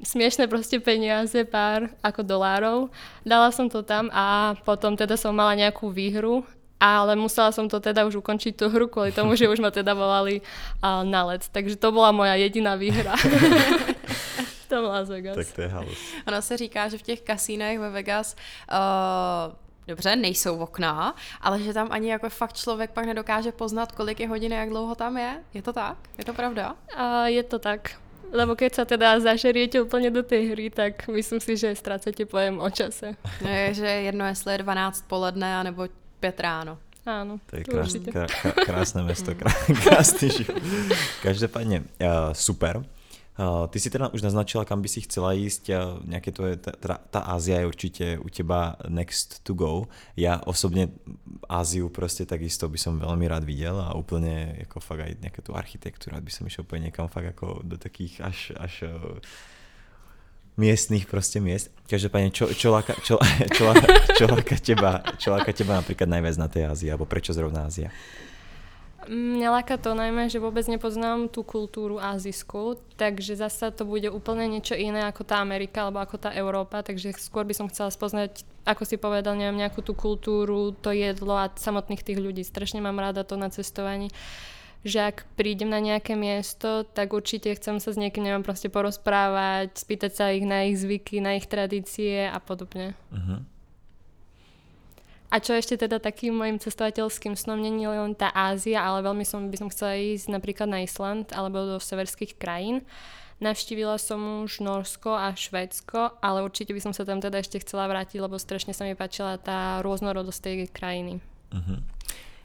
smiešné 0.00 0.48
proste 0.48 0.80
peniaze, 0.80 1.44
pár 1.48 1.92
ako 2.04 2.20
dolárov. 2.24 2.78
Dala 3.24 3.48
som 3.52 3.68
to 3.72 3.80
tam 3.80 4.12
a 4.12 4.56
potom 4.64 4.96
teda 4.96 5.16
som 5.16 5.32
mala 5.32 5.56
nejakú 5.56 5.88
výhru 5.88 6.44
ale 6.80 7.16
musela 7.16 7.52
som 7.52 7.68
to 7.68 7.80
teda 7.80 8.04
už 8.04 8.20
ukončiť 8.20 8.52
tú 8.52 8.68
hru 8.68 8.88
kvôli 8.88 9.12
tomu, 9.12 9.32
že 9.32 9.48
už 9.48 9.60
ma 9.64 9.72
teda 9.72 9.96
volali 9.96 10.44
uh, 10.84 11.02
na 11.04 11.24
let. 11.32 11.48
Takže 11.48 11.76
to 11.80 11.88
bola 11.92 12.12
moja 12.12 12.36
jediná 12.36 12.76
výhra. 12.76 13.16
v 14.66 14.68
tom 14.68 14.84
Las 14.84 15.08
Vegas. 15.08 15.36
Tak 15.36 15.52
to 15.56 15.62
je 15.62 15.68
halus. 15.68 15.98
Ono 16.26 16.42
se 16.42 16.56
říká, 16.56 16.88
že 16.88 16.98
v 16.98 17.02
těch 17.02 17.20
kasínech 17.20 17.78
ve 17.78 17.90
Vegas 17.90 18.36
uh, 18.72 19.54
dobře, 19.86 20.16
nejsou 20.16 20.58
okna, 20.58 21.14
ale 21.40 21.62
že 21.62 21.72
tam 21.72 21.88
ani 21.90 22.10
jako 22.10 22.30
fakt 22.30 22.56
člověk 22.56 22.90
pak 22.90 23.06
nedokáže 23.06 23.52
poznat, 23.52 23.92
kolik 23.92 24.20
je 24.20 24.28
hodin 24.28 24.54
a 24.54 24.56
jak 24.56 24.68
dlouho 24.68 24.94
tam 24.94 25.16
je. 25.16 25.44
Je 25.54 25.62
to 25.62 25.72
tak? 25.72 25.96
Je 26.18 26.24
to 26.24 26.34
pravda? 26.34 26.74
Uh, 26.98 27.24
je 27.26 27.42
to 27.42 27.58
tak. 27.58 27.90
Lebo 28.32 28.58
keď 28.58 28.74
sa 28.74 28.84
teda 28.84 29.22
zažeriete 29.22 29.78
úplne 29.78 30.10
do 30.10 30.18
tej 30.18 30.50
hry, 30.50 30.66
tak 30.66 31.06
myslím 31.06 31.38
si, 31.38 31.54
že 31.54 31.78
strácate 31.78 32.26
pojem 32.26 32.58
o 32.58 32.66
čase. 32.66 33.14
No 33.38 33.46
je, 33.46 33.74
že 33.74 33.86
jedno, 33.86 34.26
jestli 34.26 34.52
je 34.52 34.66
12 34.66 35.06
poledne, 35.06 35.46
anebo 35.46 35.86
5 36.26 36.42
ráno. 36.42 36.74
Áno. 37.06 37.38
To 37.46 37.54
je 37.54 37.62
krás, 37.62 37.94
krá, 38.02 38.26
krásne 38.66 39.06
mesto, 39.06 39.30
krá, 39.38 39.54
krásny 39.86 40.26
život. 40.26 40.58
Každopádne, 41.22 41.86
uh, 42.02 42.34
super. 42.34 42.82
Uh, 43.36 43.68
ty 43.68 43.78
si 43.78 43.92
teda 43.92 44.10
už 44.10 44.24
naznačila, 44.24 44.64
kam 44.64 44.80
by 44.82 44.88
si 44.90 45.04
chcela 45.04 45.36
ísť, 45.36 45.70
uh, 45.70 46.02
nejaké 46.02 46.34
to 46.34 46.50
je, 46.50 46.56
tá, 46.56 46.98
tá 46.98 47.20
Ázia 47.30 47.62
je 47.62 47.70
určite 47.70 48.04
u 48.18 48.26
teba 48.26 48.80
next 48.90 49.44
to 49.46 49.54
go. 49.54 49.86
Ja 50.18 50.42
osobne 50.42 50.90
Áziu 51.46 51.92
proste 51.92 52.26
takisto 52.26 52.66
by 52.66 52.80
som 52.80 52.98
veľmi 52.98 53.28
rád 53.30 53.46
videl 53.46 53.76
a 53.78 53.94
úplne 53.94 54.66
ako 54.66 54.82
fakt 54.82 55.06
aj 55.06 55.12
nejakú 55.22 55.46
tú 55.46 55.54
architektúru, 55.54 56.18
by 56.18 56.32
som 56.32 56.48
išiel 56.48 56.66
úplne 56.66 56.90
niekam 56.90 57.06
fakt 57.06 57.38
ako 57.38 57.62
do 57.62 57.78
takých 57.78 58.24
až, 58.24 58.38
až 58.58 58.88
uh, 58.88 59.20
miestných 60.56 61.04
proste 61.04 61.38
miest. 61.38 61.68
Každopádne, 61.86 62.32
čo, 62.32 62.48
čo, 62.50 62.72
láka, 62.72 62.96
čo, 63.04 63.20
čo, 63.52 63.64
čo, 63.76 63.86
čo, 64.16 64.24
láka 64.26 64.56
teba, 64.56 65.04
čo 65.20 65.28
láka 65.32 65.52
teba 65.52 65.78
napríklad 65.78 66.08
najviac 66.08 66.36
na 66.40 66.48
tej 66.48 66.68
Ázii, 66.68 66.88
alebo 66.90 67.04
prečo 67.04 67.36
zrovna 67.36 67.68
Ázia? 67.68 67.92
Mňa 69.06 69.54
láka 69.54 69.78
to 69.78 69.94
najmä, 69.94 70.26
že 70.26 70.42
vôbec 70.42 70.66
nepoznám 70.66 71.30
tú 71.30 71.46
kultúru 71.46 72.02
azijskú, 72.02 72.74
takže 72.98 73.38
zasa 73.38 73.70
to 73.70 73.86
bude 73.86 74.10
úplne 74.10 74.50
niečo 74.50 74.74
iné 74.74 75.06
ako 75.06 75.22
tá 75.22 75.38
Amerika 75.38 75.86
alebo 75.86 76.02
ako 76.02 76.18
tá 76.18 76.34
Európa, 76.34 76.82
takže 76.82 77.14
skôr 77.14 77.46
by 77.46 77.54
som 77.54 77.70
chcela 77.70 77.94
spoznať, 77.94 78.42
ako 78.66 78.82
si 78.82 78.98
povedal, 78.98 79.38
neviem, 79.38 79.62
nejakú 79.62 79.78
tú 79.78 79.94
kultúru, 79.94 80.74
to 80.74 80.90
jedlo 80.90 81.38
a 81.38 81.46
samotných 81.54 82.02
tých 82.02 82.18
ľudí. 82.18 82.42
Strašne 82.42 82.82
mám 82.82 82.98
rada 82.98 83.22
to 83.22 83.38
na 83.38 83.46
cestovaní 83.46 84.10
že 84.86 85.02
ak 85.02 85.26
prídem 85.34 85.66
na 85.66 85.82
nejaké 85.82 86.14
miesto, 86.14 86.86
tak 86.86 87.10
určite 87.10 87.50
chcem 87.58 87.82
sa 87.82 87.90
s 87.90 87.98
niekým, 87.98 88.22
neviem, 88.22 88.46
proste 88.46 88.70
porozprávať, 88.70 89.74
spýtať 89.82 90.12
sa 90.14 90.30
ich 90.30 90.46
na 90.46 90.62
ich 90.70 90.78
zvyky, 90.78 91.18
na 91.18 91.34
ich 91.34 91.50
tradície 91.50 92.30
a 92.30 92.38
podobne. 92.38 92.94
Uh-huh. 93.10 93.42
A 95.26 95.42
čo 95.42 95.58
ešte 95.58 95.74
teda 95.74 95.98
takým 95.98 96.38
mojim 96.38 96.62
cestovateľským 96.62 97.34
snom 97.34 97.58
není 97.58 97.82
len 97.82 98.14
tá 98.14 98.30
Ázia, 98.30 98.78
ale 98.78 99.02
veľmi 99.02 99.26
som, 99.26 99.50
by 99.50 99.56
som 99.58 99.68
chcela 99.74 99.98
ísť 99.98 100.30
napríklad 100.30 100.70
na 100.70 100.86
Island 100.86 101.34
alebo 101.34 101.66
do 101.66 101.82
severských 101.82 102.38
krajín. 102.38 102.86
Navštívila 103.42 103.98
som 103.98 104.46
už 104.46 104.64
Norsko 104.64 105.12
a 105.12 105.34
Švédsko, 105.34 106.22
ale 106.22 106.46
určite 106.46 106.72
by 106.72 106.80
som 106.80 106.94
sa 106.94 107.02
tam 107.02 107.18
teda 107.18 107.42
ešte 107.42 107.60
chcela 107.60 107.90
vrátiť, 107.90 108.22
lebo 108.22 108.38
strašne 108.38 108.70
sa 108.70 108.86
mi 108.86 108.94
páčila 108.94 109.36
tá 109.36 109.82
rôznorodosť 109.82 110.40
tej 110.40 110.56
krajiny. 110.70 111.18
Uh-huh. 111.50 111.82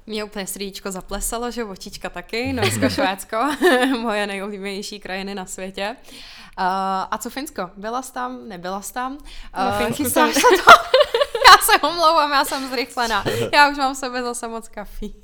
Mě 0.05 0.23
úplně 0.23 0.47
srdíčko 0.47 0.91
zaplesalo, 0.91 1.51
že 1.51 1.63
očička 1.63 2.09
taky, 2.09 2.53
Norsko, 2.53 2.89
Švédsko, 2.89 3.37
moje 4.01 4.27
nejoblíbenější 4.27 4.99
krajiny 4.99 5.35
na 5.35 5.45
světě. 5.45 5.95
Uh, 6.59 6.65
a 7.11 7.17
co 7.17 7.29
Finsko? 7.29 7.69
Byla 7.77 8.01
jsi 8.01 8.13
tam? 8.13 8.47
Nebyla 8.47 8.81
jsi 8.81 8.93
tam? 8.93 9.13
Uh, 9.13 9.81
no, 9.89 9.95
chystáš 9.95 10.33
se 10.33 10.41
to? 10.41 10.71
já 11.47 11.57
se 11.57 11.81
omlouvám, 11.81 12.31
já 12.31 12.45
jsem 12.45 12.69
zrychlená. 12.69 13.23
Já 13.53 13.69
už 13.69 13.77
mám 13.77 13.95
sebe 13.95 14.23
zase 14.23 14.47
moc 14.47 14.67
kafí. 14.67 15.15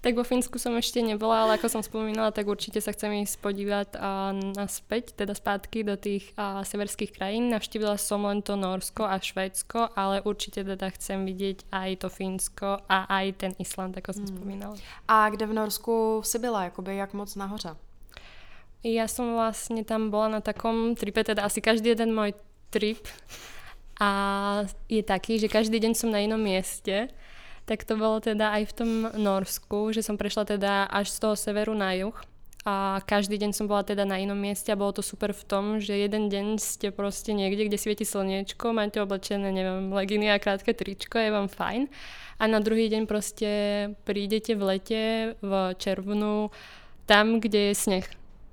Tak 0.00 0.16
vo 0.16 0.24
Fínsku 0.24 0.56
som 0.56 0.72
ešte 0.80 1.04
nebola, 1.04 1.44
ale 1.44 1.60
ako 1.60 1.68
som 1.68 1.82
spomínala, 1.84 2.32
tak 2.32 2.48
určite 2.48 2.80
sa 2.80 2.96
chcem 2.96 3.20
ísť 3.20 3.36
podívať 3.44 3.88
a 4.00 4.32
naspäť, 4.32 5.12
teda 5.12 5.36
spátky 5.36 5.84
do 5.84 5.92
tých 6.00 6.32
a, 6.40 6.64
severských 6.64 7.12
krajín. 7.12 7.52
Navštívila 7.52 8.00
som 8.00 8.24
len 8.24 8.40
to 8.40 8.56
Norsko 8.56 9.04
a 9.04 9.20
Švédsko, 9.20 9.92
ale 9.92 10.24
určite 10.24 10.64
teda 10.64 10.88
chcem 10.96 11.28
vidieť 11.28 11.68
aj 11.68 11.90
to 12.00 12.08
Fínsko 12.08 12.80
a 12.88 13.04
aj 13.12 13.44
ten 13.44 13.52
Island, 13.60 13.92
ako 14.00 14.16
som 14.16 14.24
hmm. 14.24 14.32
spomínala. 14.32 14.76
A 15.04 15.28
kde 15.28 15.44
v 15.44 15.56
Norsku 15.60 16.24
si 16.24 16.38
byla, 16.40 16.72
jakoby 16.72 16.96
jak 16.96 17.12
moc 17.12 17.28
nahoře? 17.36 17.76
Ja 18.80 19.04
som 19.04 19.36
vlastne 19.36 19.84
tam 19.84 20.08
bola 20.08 20.32
na 20.32 20.40
takom 20.40 20.96
tripe, 20.96 21.20
teda 21.20 21.44
asi 21.44 21.60
každý 21.60 21.92
jeden 21.92 22.16
môj 22.16 22.32
trip 22.72 23.04
a 24.00 24.10
je 24.88 25.04
taký, 25.04 25.36
že 25.36 25.52
každý 25.52 25.76
deň 25.76 25.92
som 25.92 26.08
na 26.08 26.24
inom 26.24 26.40
mieste 26.40 27.12
tak 27.70 27.86
to 27.86 27.94
bolo 27.94 28.18
teda 28.18 28.50
aj 28.58 28.66
v 28.66 28.72
tom 28.74 28.90
Norsku, 29.14 29.94
že 29.94 30.02
som 30.02 30.18
prešla 30.18 30.42
teda 30.42 30.90
až 30.90 31.14
z 31.14 31.22
toho 31.22 31.38
severu 31.38 31.70
na 31.70 31.94
juh. 31.94 32.18
A 32.66 32.98
každý 33.06 33.38
deň 33.38 33.54
som 33.54 33.70
bola 33.70 33.86
teda 33.86 34.02
na 34.02 34.18
inom 34.18 34.34
mieste 34.34 34.74
a 34.74 34.76
bolo 34.76 34.98
to 34.98 35.06
super 35.06 35.30
v 35.30 35.46
tom, 35.46 35.64
že 35.78 35.94
jeden 35.94 36.26
deň 36.26 36.58
ste 36.58 36.90
proste 36.90 37.30
niekde, 37.30 37.70
kde 37.70 37.78
svieti 37.78 38.02
slniečko, 38.02 38.74
máte 38.74 38.98
oblečené, 38.98 39.54
neviem, 39.54 39.86
leginy 39.94 40.34
a 40.34 40.42
krátke 40.42 40.74
tričko, 40.74 41.22
je 41.22 41.30
vám 41.30 41.46
fajn. 41.46 41.86
A 42.42 42.44
na 42.50 42.58
druhý 42.58 42.90
deň 42.90 43.06
proste 43.06 43.50
prídete 44.02 44.58
v 44.58 44.62
lete 44.66 45.02
v 45.38 45.52
červnu 45.78 46.50
tam, 47.06 47.38
kde 47.38 47.70
je 47.70 47.74
sneh 47.78 48.06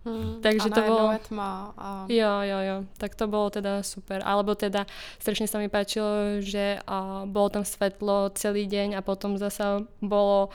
Hmm, 0.07 0.39
Takže 0.39 0.71
a 0.71 0.75
to 0.75 0.81
bolo... 0.87 1.11
tma. 1.27 1.51
A... 1.75 1.87
Jo, 2.07 2.33
jo, 2.47 2.59
jo. 2.63 2.77
Tak 2.95 3.19
to 3.19 3.27
bolo 3.27 3.51
teda 3.51 3.83
super. 3.83 4.23
Alebo 4.23 4.55
teda 4.55 4.87
strašne 5.19 5.51
sa 5.51 5.59
mi 5.59 5.67
páčilo, 5.67 6.39
že 6.39 6.79
a, 6.87 7.27
bolo 7.27 7.51
tam 7.51 7.63
svetlo 7.67 8.31
celý 8.39 8.71
deň 8.71 8.95
a 8.95 9.03
potom 9.03 9.35
zasa 9.35 9.83
bolo 9.99 10.47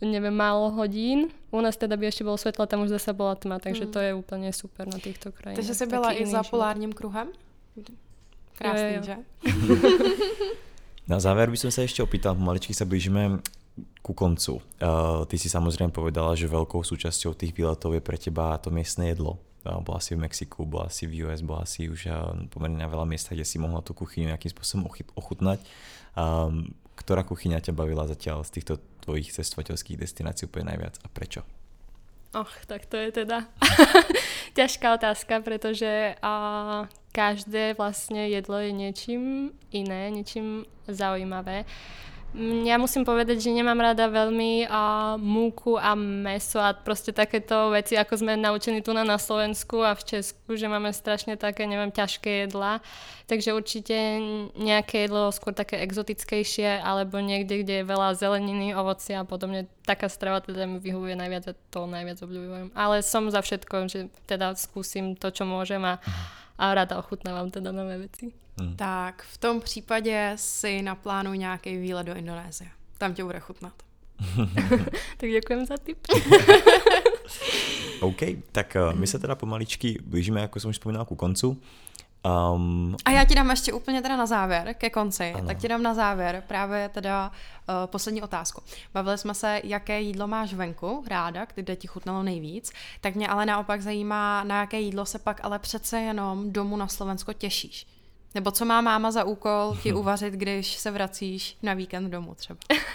neviem, 0.00 0.34
málo 0.34 0.72
hodín. 0.74 1.32
U 1.48 1.60
nás 1.60 1.76
teda 1.76 1.96
by 1.96 2.10
ešte 2.10 2.26
bolo 2.26 2.36
svetlo, 2.36 2.66
tam 2.66 2.84
už 2.84 2.96
zase 2.98 3.16
bola 3.16 3.38
tma, 3.38 3.56
takže 3.56 3.88
hmm. 3.88 3.92
to 3.94 3.98
je 4.00 4.10
úplne 4.12 4.48
super 4.52 4.84
na 4.84 4.98
týchto 5.00 5.32
krajinách. 5.32 5.64
Takže 5.64 5.74
si 5.74 5.86
byla 5.86 6.10
i 6.12 6.26
za 6.26 6.42
polárním 6.42 6.92
kruhem? 6.92 7.32
Krásný, 8.58 8.94
jo, 8.94 9.00
jo. 9.00 9.02
že? 9.02 9.16
na 11.12 11.18
záver 11.20 11.50
by 11.50 11.56
som 11.56 11.70
sa 11.70 11.82
ešte 11.86 12.02
opýtal, 12.02 12.36
pomaličky 12.36 12.74
sa 12.76 12.84
blížime 12.84 13.40
ku 14.04 14.12
koncu. 14.14 14.60
Uh, 14.78 15.24
ty 15.26 15.40
si 15.40 15.50
samozrejme 15.50 15.90
povedala, 15.90 16.36
že 16.38 16.46
veľkou 16.46 16.84
súčasťou 16.84 17.34
tých 17.34 17.56
výletov 17.56 17.96
je 17.96 18.02
pre 18.04 18.14
teba 18.20 18.54
to 18.60 18.70
miestne 18.70 19.10
jedlo. 19.10 19.40
Uh, 19.64 19.80
bola 19.80 19.98
si 19.98 20.14
v 20.14 20.22
Mexiku, 20.22 20.68
bola 20.68 20.92
si 20.92 21.08
v 21.08 21.26
US, 21.26 21.42
bola 21.42 21.64
si 21.66 21.88
už 21.90 22.06
uh, 22.06 22.36
pomerne 22.52 22.78
na 22.78 22.86
veľa 22.86 23.08
miestach, 23.08 23.34
kde 23.34 23.48
si 23.48 23.58
mohla 23.58 23.82
tú 23.82 23.96
kuchyňu 23.96 24.30
nejakým 24.30 24.52
spôsobom 24.52 24.86
ochutnať. 25.16 25.58
Um, 26.14 26.76
ktorá 26.94 27.26
kuchyňa 27.26 27.58
ťa 27.58 27.74
bavila 27.74 28.06
zatiaľ 28.06 28.46
z 28.46 28.60
týchto 28.60 28.78
tvojich 29.02 29.34
cestovateľských 29.34 29.98
destinácií 29.98 30.46
úplne 30.46 30.70
najviac 30.70 31.02
a 31.02 31.10
prečo? 31.10 31.42
Och, 32.34 32.50
tak 32.66 32.86
to 32.86 32.98
je 32.98 33.24
teda 33.24 33.46
ťažká 34.58 34.98
otázka, 34.98 35.38
pretože 35.42 36.18
uh, 36.18 36.90
každé 37.14 37.78
vlastne 37.78 38.26
jedlo 38.26 38.58
je 38.58 38.70
niečím 38.74 39.22
iné, 39.70 40.10
niečím 40.10 40.66
zaujímavé. 40.90 41.62
Mm, 42.34 42.66
ja 42.66 42.82
musím 42.82 43.06
povedať, 43.06 43.46
že 43.46 43.54
nemám 43.54 43.78
rada 43.78 44.10
veľmi 44.10 44.66
a 44.66 45.14
múku 45.22 45.78
a 45.78 45.94
meso 45.94 46.58
a 46.58 46.74
proste 46.74 47.14
takéto 47.14 47.70
veci, 47.70 47.94
ako 47.94 48.10
sme 48.18 48.34
naučení 48.34 48.82
tu 48.82 48.90
na, 48.90 49.06
Slovensku 49.06 49.78
a 49.86 49.94
v 49.94 50.02
Česku, 50.02 50.58
že 50.58 50.66
máme 50.66 50.90
strašne 50.90 51.38
také, 51.38 51.62
neviem, 51.70 51.94
ťažké 51.94 52.50
jedla. 52.50 52.82
Takže 53.30 53.54
určite 53.54 53.94
nejaké 54.58 55.06
jedlo 55.06 55.30
skôr 55.30 55.54
také 55.54 55.78
exotickejšie 55.86 56.82
alebo 56.82 57.22
niekde, 57.22 57.62
kde 57.62 57.74
je 57.80 57.84
veľa 57.86 58.18
zeleniny, 58.18 58.74
ovocia 58.74 59.22
a 59.22 59.28
podobne. 59.28 59.70
Taká 59.86 60.10
strava 60.10 60.42
teda 60.42 60.66
mi 60.66 60.82
vyhovuje 60.82 61.14
najviac 61.14 61.54
a 61.54 61.58
to 61.70 61.86
najviac 61.86 62.18
obľúbujem. 62.18 62.74
Ale 62.74 63.06
som 63.06 63.30
za 63.30 63.46
všetko, 63.46 63.86
že 63.86 64.10
teda 64.26 64.58
skúsim 64.58 65.14
to, 65.14 65.30
čo 65.30 65.46
môžem 65.46 65.86
a, 65.86 66.02
a 66.58 66.64
rada 66.74 66.98
ochutnávam 66.98 67.46
teda 67.54 67.70
nové 67.70 68.10
veci. 68.10 68.34
Hmm. 68.60 68.76
Tak 68.76 69.22
v 69.22 69.38
tom 69.38 69.60
případě 69.60 70.32
si 70.36 70.82
naplánuj 70.82 71.38
nějaký 71.38 71.76
výlet 71.76 72.06
do 72.06 72.14
Indonésie. 72.14 72.70
Tam 72.98 73.14
tě 73.14 73.24
bude 73.24 73.40
chutnat. 73.40 73.72
tak 75.16 75.30
děkujem 75.30 75.66
za 75.66 75.76
tip. 75.76 75.98
OK, 78.00 78.20
tak 78.52 78.76
uh, 78.88 78.98
my 78.98 79.06
se 79.06 79.18
teda 79.18 79.34
pomaličky 79.34 79.98
blížíme, 80.06 80.40
jako 80.40 80.60
jsem 80.60 80.70
už 80.70 80.76
vzpomínal, 80.76 81.04
ku 81.04 81.14
koncu. 81.14 81.60
Um, 82.54 82.96
a 83.04 83.10
já 83.10 83.24
ti 83.24 83.34
dám 83.34 83.50
ještě 83.50 83.72
úplně 83.72 84.02
teda 84.02 84.16
na 84.16 84.26
závěr, 84.26 84.74
ke 84.74 84.90
konci, 84.90 85.32
ano. 85.32 85.46
tak 85.46 85.58
ti 85.58 85.68
dám 85.68 85.82
na 85.82 85.94
závěr 85.94 86.42
právě 86.46 86.88
teda 86.88 87.28
uh, 87.28 87.74
poslední 87.86 88.22
otázku. 88.22 88.62
Bavili 88.94 89.18
jsme 89.18 89.34
se, 89.34 89.60
jaké 89.64 90.00
jídlo 90.00 90.26
máš 90.26 90.54
venku 90.54 91.04
ráda, 91.06 91.46
kde 91.54 91.76
ti 91.76 91.86
chutnalo 91.86 92.22
nejvíc, 92.22 92.72
tak 93.00 93.14
mě 93.14 93.28
ale 93.28 93.46
naopak 93.46 93.82
zajímá, 93.82 94.44
na 94.44 94.60
jaké 94.60 94.80
jídlo 94.80 95.06
se 95.06 95.18
pak 95.18 95.40
ale 95.42 95.58
přece 95.58 96.00
jenom 96.00 96.52
domů 96.52 96.76
na 96.76 96.88
Slovensko 96.88 97.32
těšíš. 97.32 97.86
Nebo 98.34 98.50
co 98.50 98.64
má 98.64 98.80
máma 98.80 99.10
za 99.10 99.24
úkol 99.24 99.76
ti 99.82 99.92
uvařit, 99.92 100.34
když 100.34 100.74
se 100.74 100.90
vracíš 100.90 101.56
na 101.62 101.74
víkend 101.74 102.10
domů 102.10 102.34
třeba? 102.34 102.58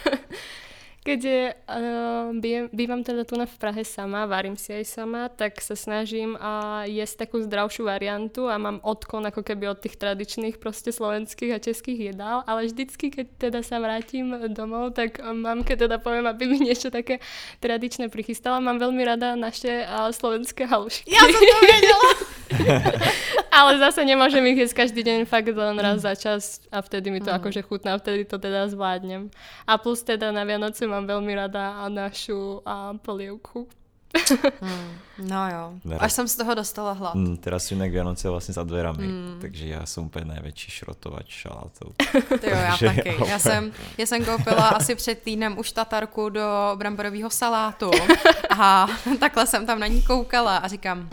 Keďže 1.00 1.54
uh, 1.56 2.68
bývam 2.76 3.04
teda 3.04 3.24
tu 3.24 3.40
v 3.40 3.58
Prahe 3.58 3.88
sama, 3.88 4.28
varím 4.28 4.60
si 4.60 4.76
aj 4.76 4.86
sama, 4.86 5.32
tak 5.32 5.64
sa 5.64 5.72
snažím 5.72 6.36
uh, 6.36 6.84
jesť 6.84 7.26
takú 7.26 7.40
zdravšiu 7.40 7.88
variantu 7.88 8.52
a 8.52 8.60
mám 8.60 8.84
odkon 8.84 9.24
ako 9.24 9.40
keby 9.40 9.72
od 9.72 9.80
tých 9.80 9.96
tradičných 9.96 10.60
proste 10.60 10.92
slovenských 10.92 11.56
a 11.56 11.64
českých 11.64 12.14
jedál, 12.14 12.44
ale 12.44 12.68
vždycky, 12.68 13.16
keď 13.16 13.26
teda 13.40 13.60
sa 13.64 13.80
vrátim 13.80 14.52
domov, 14.52 14.92
tak 14.92 15.24
mamke 15.24 15.80
teda 15.80 16.04
poviem, 16.04 16.28
aby 16.28 16.52
mi 16.52 16.68
niečo 16.68 16.92
také 16.92 17.24
tradičné 17.64 18.12
prichystala. 18.12 18.60
Mám 18.60 18.84
veľmi 18.84 19.02
rada 19.08 19.40
naše 19.40 19.88
uh, 19.88 20.12
slovenské 20.12 20.68
halušky. 20.68 21.16
Ja 21.16 21.24
som 21.24 21.42
to 21.42 21.60
vedela! 21.74 22.12
Ale 23.60 23.72
zase 23.78 24.06
nemôžem 24.06 24.44
ich 24.54 24.64
jesť 24.66 24.86
každý 24.86 25.02
deň 25.04 25.28
fakt 25.28 25.52
len 25.52 25.78
raz 25.80 26.02
za 26.02 26.16
čas 26.16 26.64
a 26.72 26.80
vtedy 26.80 27.12
mi 27.12 27.20
to 27.20 27.32
mm. 27.32 27.38
akože 27.38 27.62
chutná, 27.66 27.98
vtedy 27.98 28.24
to 28.26 28.40
teda 28.40 28.68
zvládnem. 28.72 29.28
A 29.68 29.78
plus 29.78 30.04
teda 30.04 30.32
na 30.32 30.48
Vianoce 30.48 30.88
mám 30.88 31.04
veľmi 31.08 31.34
rada 31.36 31.88
našu 31.90 32.64
a 32.64 32.96
polievku. 32.96 33.68
Hmm, 34.60 34.98
no 35.18 35.50
jo, 35.50 35.74
Vera. 35.86 36.02
až 36.02 36.14
jsem 36.14 36.28
z 36.28 36.36
toho 36.36 36.56
dostala 36.56 36.94
hlad. 36.94 37.14
Hmm, 37.14 37.38
teraz 37.38 37.70
sú 37.70 37.78
inak 37.78 37.94
Vianoce 37.94 38.26
vlastne 38.26 38.58
za 38.58 38.66
dverami, 38.66 39.06
hmm. 39.06 39.38
takže 39.38 39.70
ja 39.70 39.86
som 39.86 40.10
úplne 40.10 40.34
najväčší 40.34 40.70
šrotovač 40.82 41.30
šalátov. 41.30 41.94
jo, 42.50 42.58
já 42.58 42.74
taky. 42.78 43.14
Já 43.30 43.40
jsem, 43.40 43.72
já 43.98 44.06
jsem 44.06 44.26
koupila 44.26 44.68
asi 44.82 44.96
před 44.96 45.22
týdnem 45.22 45.58
už 45.58 45.72
tatarku 45.72 46.30
do 46.30 46.74
bramborového 46.76 47.30
salátu 47.30 47.92
a 48.50 48.88
takhle 49.20 49.48
jsem 49.48 49.66
tam 49.66 49.80
na 49.80 49.88
ní 49.88 50.02
koukala 50.02 50.58
a 50.58 50.68
říkám, 50.68 51.10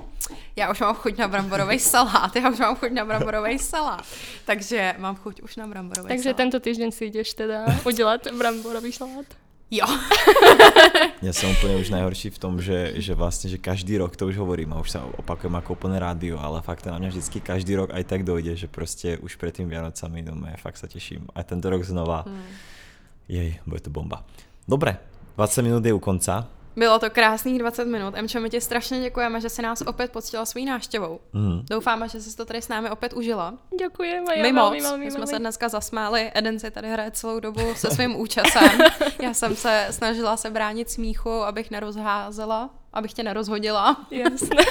já 0.57 0.71
už 0.71 0.81
mám 0.81 0.95
chuť 0.95 1.19
na 1.19 1.29
bramborový 1.29 1.79
salát, 1.79 2.37
já 2.37 2.51
už 2.51 2.59
mám 2.59 2.77
chuť 2.77 2.93
na 2.93 3.05
bramborový 3.05 3.59
salát. 3.59 4.05
Takže 4.45 4.95
mám 4.99 5.17
chuť 5.17 5.43
už 5.43 5.57
na 5.57 5.67
bramborový 5.67 6.09
Takže 6.09 6.23
salát. 6.23 6.37
tento 6.37 6.61
týždeň 6.61 6.91
si 6.93 7.05
ideš 7.05 7.35
teda 7.35 7.67
udělat 7.85 8.27
bramborový 8.33 8.93
salát? 8.93 9.27
Jo. 9.71 9.87
Ja 11.27 11.33
som 11.35 11.51
úplne 11.51 11.81
už 11.83 11.91
najhorší 11.91 12.31
v 12.31 12.39
tom, 12.39 12.63
že, 12.63 13.03
že 13.03 13.17
vlastne, 13.19 13.51
že 13.51 13.59
každý 13.59 13.99
rok, 13.99 14.15
to 14.15 14.31
už 14.31 14.39
hovorím 14.39 14.71
a 14.77 14.79
už 14.79 14.95
sa 14.95 15.03
opakujem 15.19 15.59
ako 15.59 15.75
úplne 15.75 15.99
rádio, 15.99 16.39
ale 16.39 16.63
fakt 16.63 16.87
to 16.87 16.93
na 16.93 17.03
mňa 17.03 17.11
vždycky 17.11 17.43
každý 17.43 17.75
rok 17.75 17.91
aj 17.91 18.05
tak 18.07 18.23
dojde, 18.23 18.55
že 18.55 18.71
proste 18.71 19.19
už 19.19 19.35
pred 19.35 19.51
tým 19.51 19.67
Vianocami 19.67 20.23
doma, 20.23 20.55
fakt 20.61 20.79
sa 20.79 20.87
teším. 20.87 21.27
Aj 21.35 21.43
tento 21.43 21.67
rok 21.67 21.83
znova. 21.83 22.23
Hmm. 22.23 22.47
Jej, 23.27 23.59
bude 23.67 23.83
to 23.83 23.91
bomba. 23.91 24.23
Dobre, 24.71 25.03
20 25.35 25.67
minút 25.67 25.83
je 25.83 25.91
u 25.91 25.99
konca. 25.99 26.47
Bylo 26.77 26.99
to 26.99 27.11
krásných 27.11 27.59
20 27.59 27.85
minut. 27.85 28.15
Emčo, 28.17 28.41
my 28.41 28.51
ti 28.51 28.61
strašně 28.61 29.01
děkujeme, 29.01 29.41
že 29.41 29.49
si 29.49 29.63
nás 29.63 29.81
opět 29.81 30.13
poctila 30.13 30.45
svou 30.45 30.65
návštěvou. 30.65 31.21
Mm. 31.33 31.61
Doufáme, 31.71 32.09
že 32.09 32.21
jsi 32.21 32.37
to 32.37 32.45
tady 32.45 32.63
s 32.63 32.69
námi 32.69 32.91
opět 32.91 33.13
užila. 33.13 33.55
Děkujeme. 33.79 34.43
My 34.43 34.53
moc. 34.53 34.75
My 34.97 35.11
jsme 35.11 35.27
se 35.27 35.39
dneska 35.39 35.69
zasmáli. 35.69 36.31
Eden 36.35 36.59
si 36.59 36.71
tady 36.71 36.89
hraje 36.89 37.11
celou 37.11 37.41
dobu 37.41 37.75
se 37.75 37.91
svým 37.91 38.17
účasem. 38.17 38.79
Já 39.23 39.35
jsem 39.35 39.57
se 39.57 39.87
snažila 39.91 40.37
se 40.37 40.51
bránit 40.51 40.91
smíchu, 40.91 41.31
abych 41.31 41.71
nerozházela, 41.71 42.71
abych 42.93 43.13
tě 43.13 43.23
nerozhodila. 43.23 44.07
Jasné. 44.11 44.63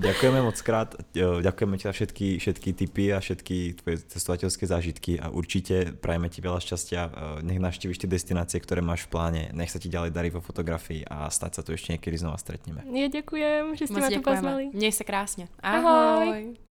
Ďakujeme 0.00 0.40
moc 0.40 0.56
krát, 0.64 0.96
ďakujeme 1.14 1.76
ti 1.76 1.84
za 1.84 1.92
všetky, 1.92 2.40
všetky 2.40 2.68
tipy 2.72 3.12
a 3.12 3.20
všetky 3.20 3.84
tvoje 3.84 4.00
cestovateľské 4.08 4.64
zážitky 4.64 5.20
a 5.20 5.28
určite 5.28 5.92
prajeme 5.92 6.32
ti 6.32 6.40
veľa 6.40 6.56
šťastia. 6.56 7.00
Nech 7.44 7.60
navštíviš 7.60 8.00
tie 8.00 8.08
destinácie, 8.08 8.58
ktoré 8.64 8.80
máš 8.80 9.04
v 9.06 9.12
pláne. 9.12 9.42
Nech 9.52 9.68
sa 9.68 9.76
ti 9.76 9.92
ďalej 9.92 10.16
darí 10.16 10.32
vo 10.32 10.40
fotografii 10.40 11.04
a 11.04 11.28
stať 11.28 11.60
sa 11.60 11.62
tu 11.62 11.76
ešte 11.76 11.92
niekedy 11.92 12.16
znova 12.16 12.40
stretneme. 12.40 12.80
Ja 12.90 13.12
ďakujem, 13.12 13.76
že 13.76 13.84
ste 13.86 14.00
moc 14.00 14.02
ma 14.02 14.08
tu 14.08 14.22
pozvali. 14.24 14.64
Mnej 14.72 14.92
sa 14.96 15.04
krásne. 15.04 15.52
Ahoj. 15.60 16.26
Ahoj. 16.26 16.60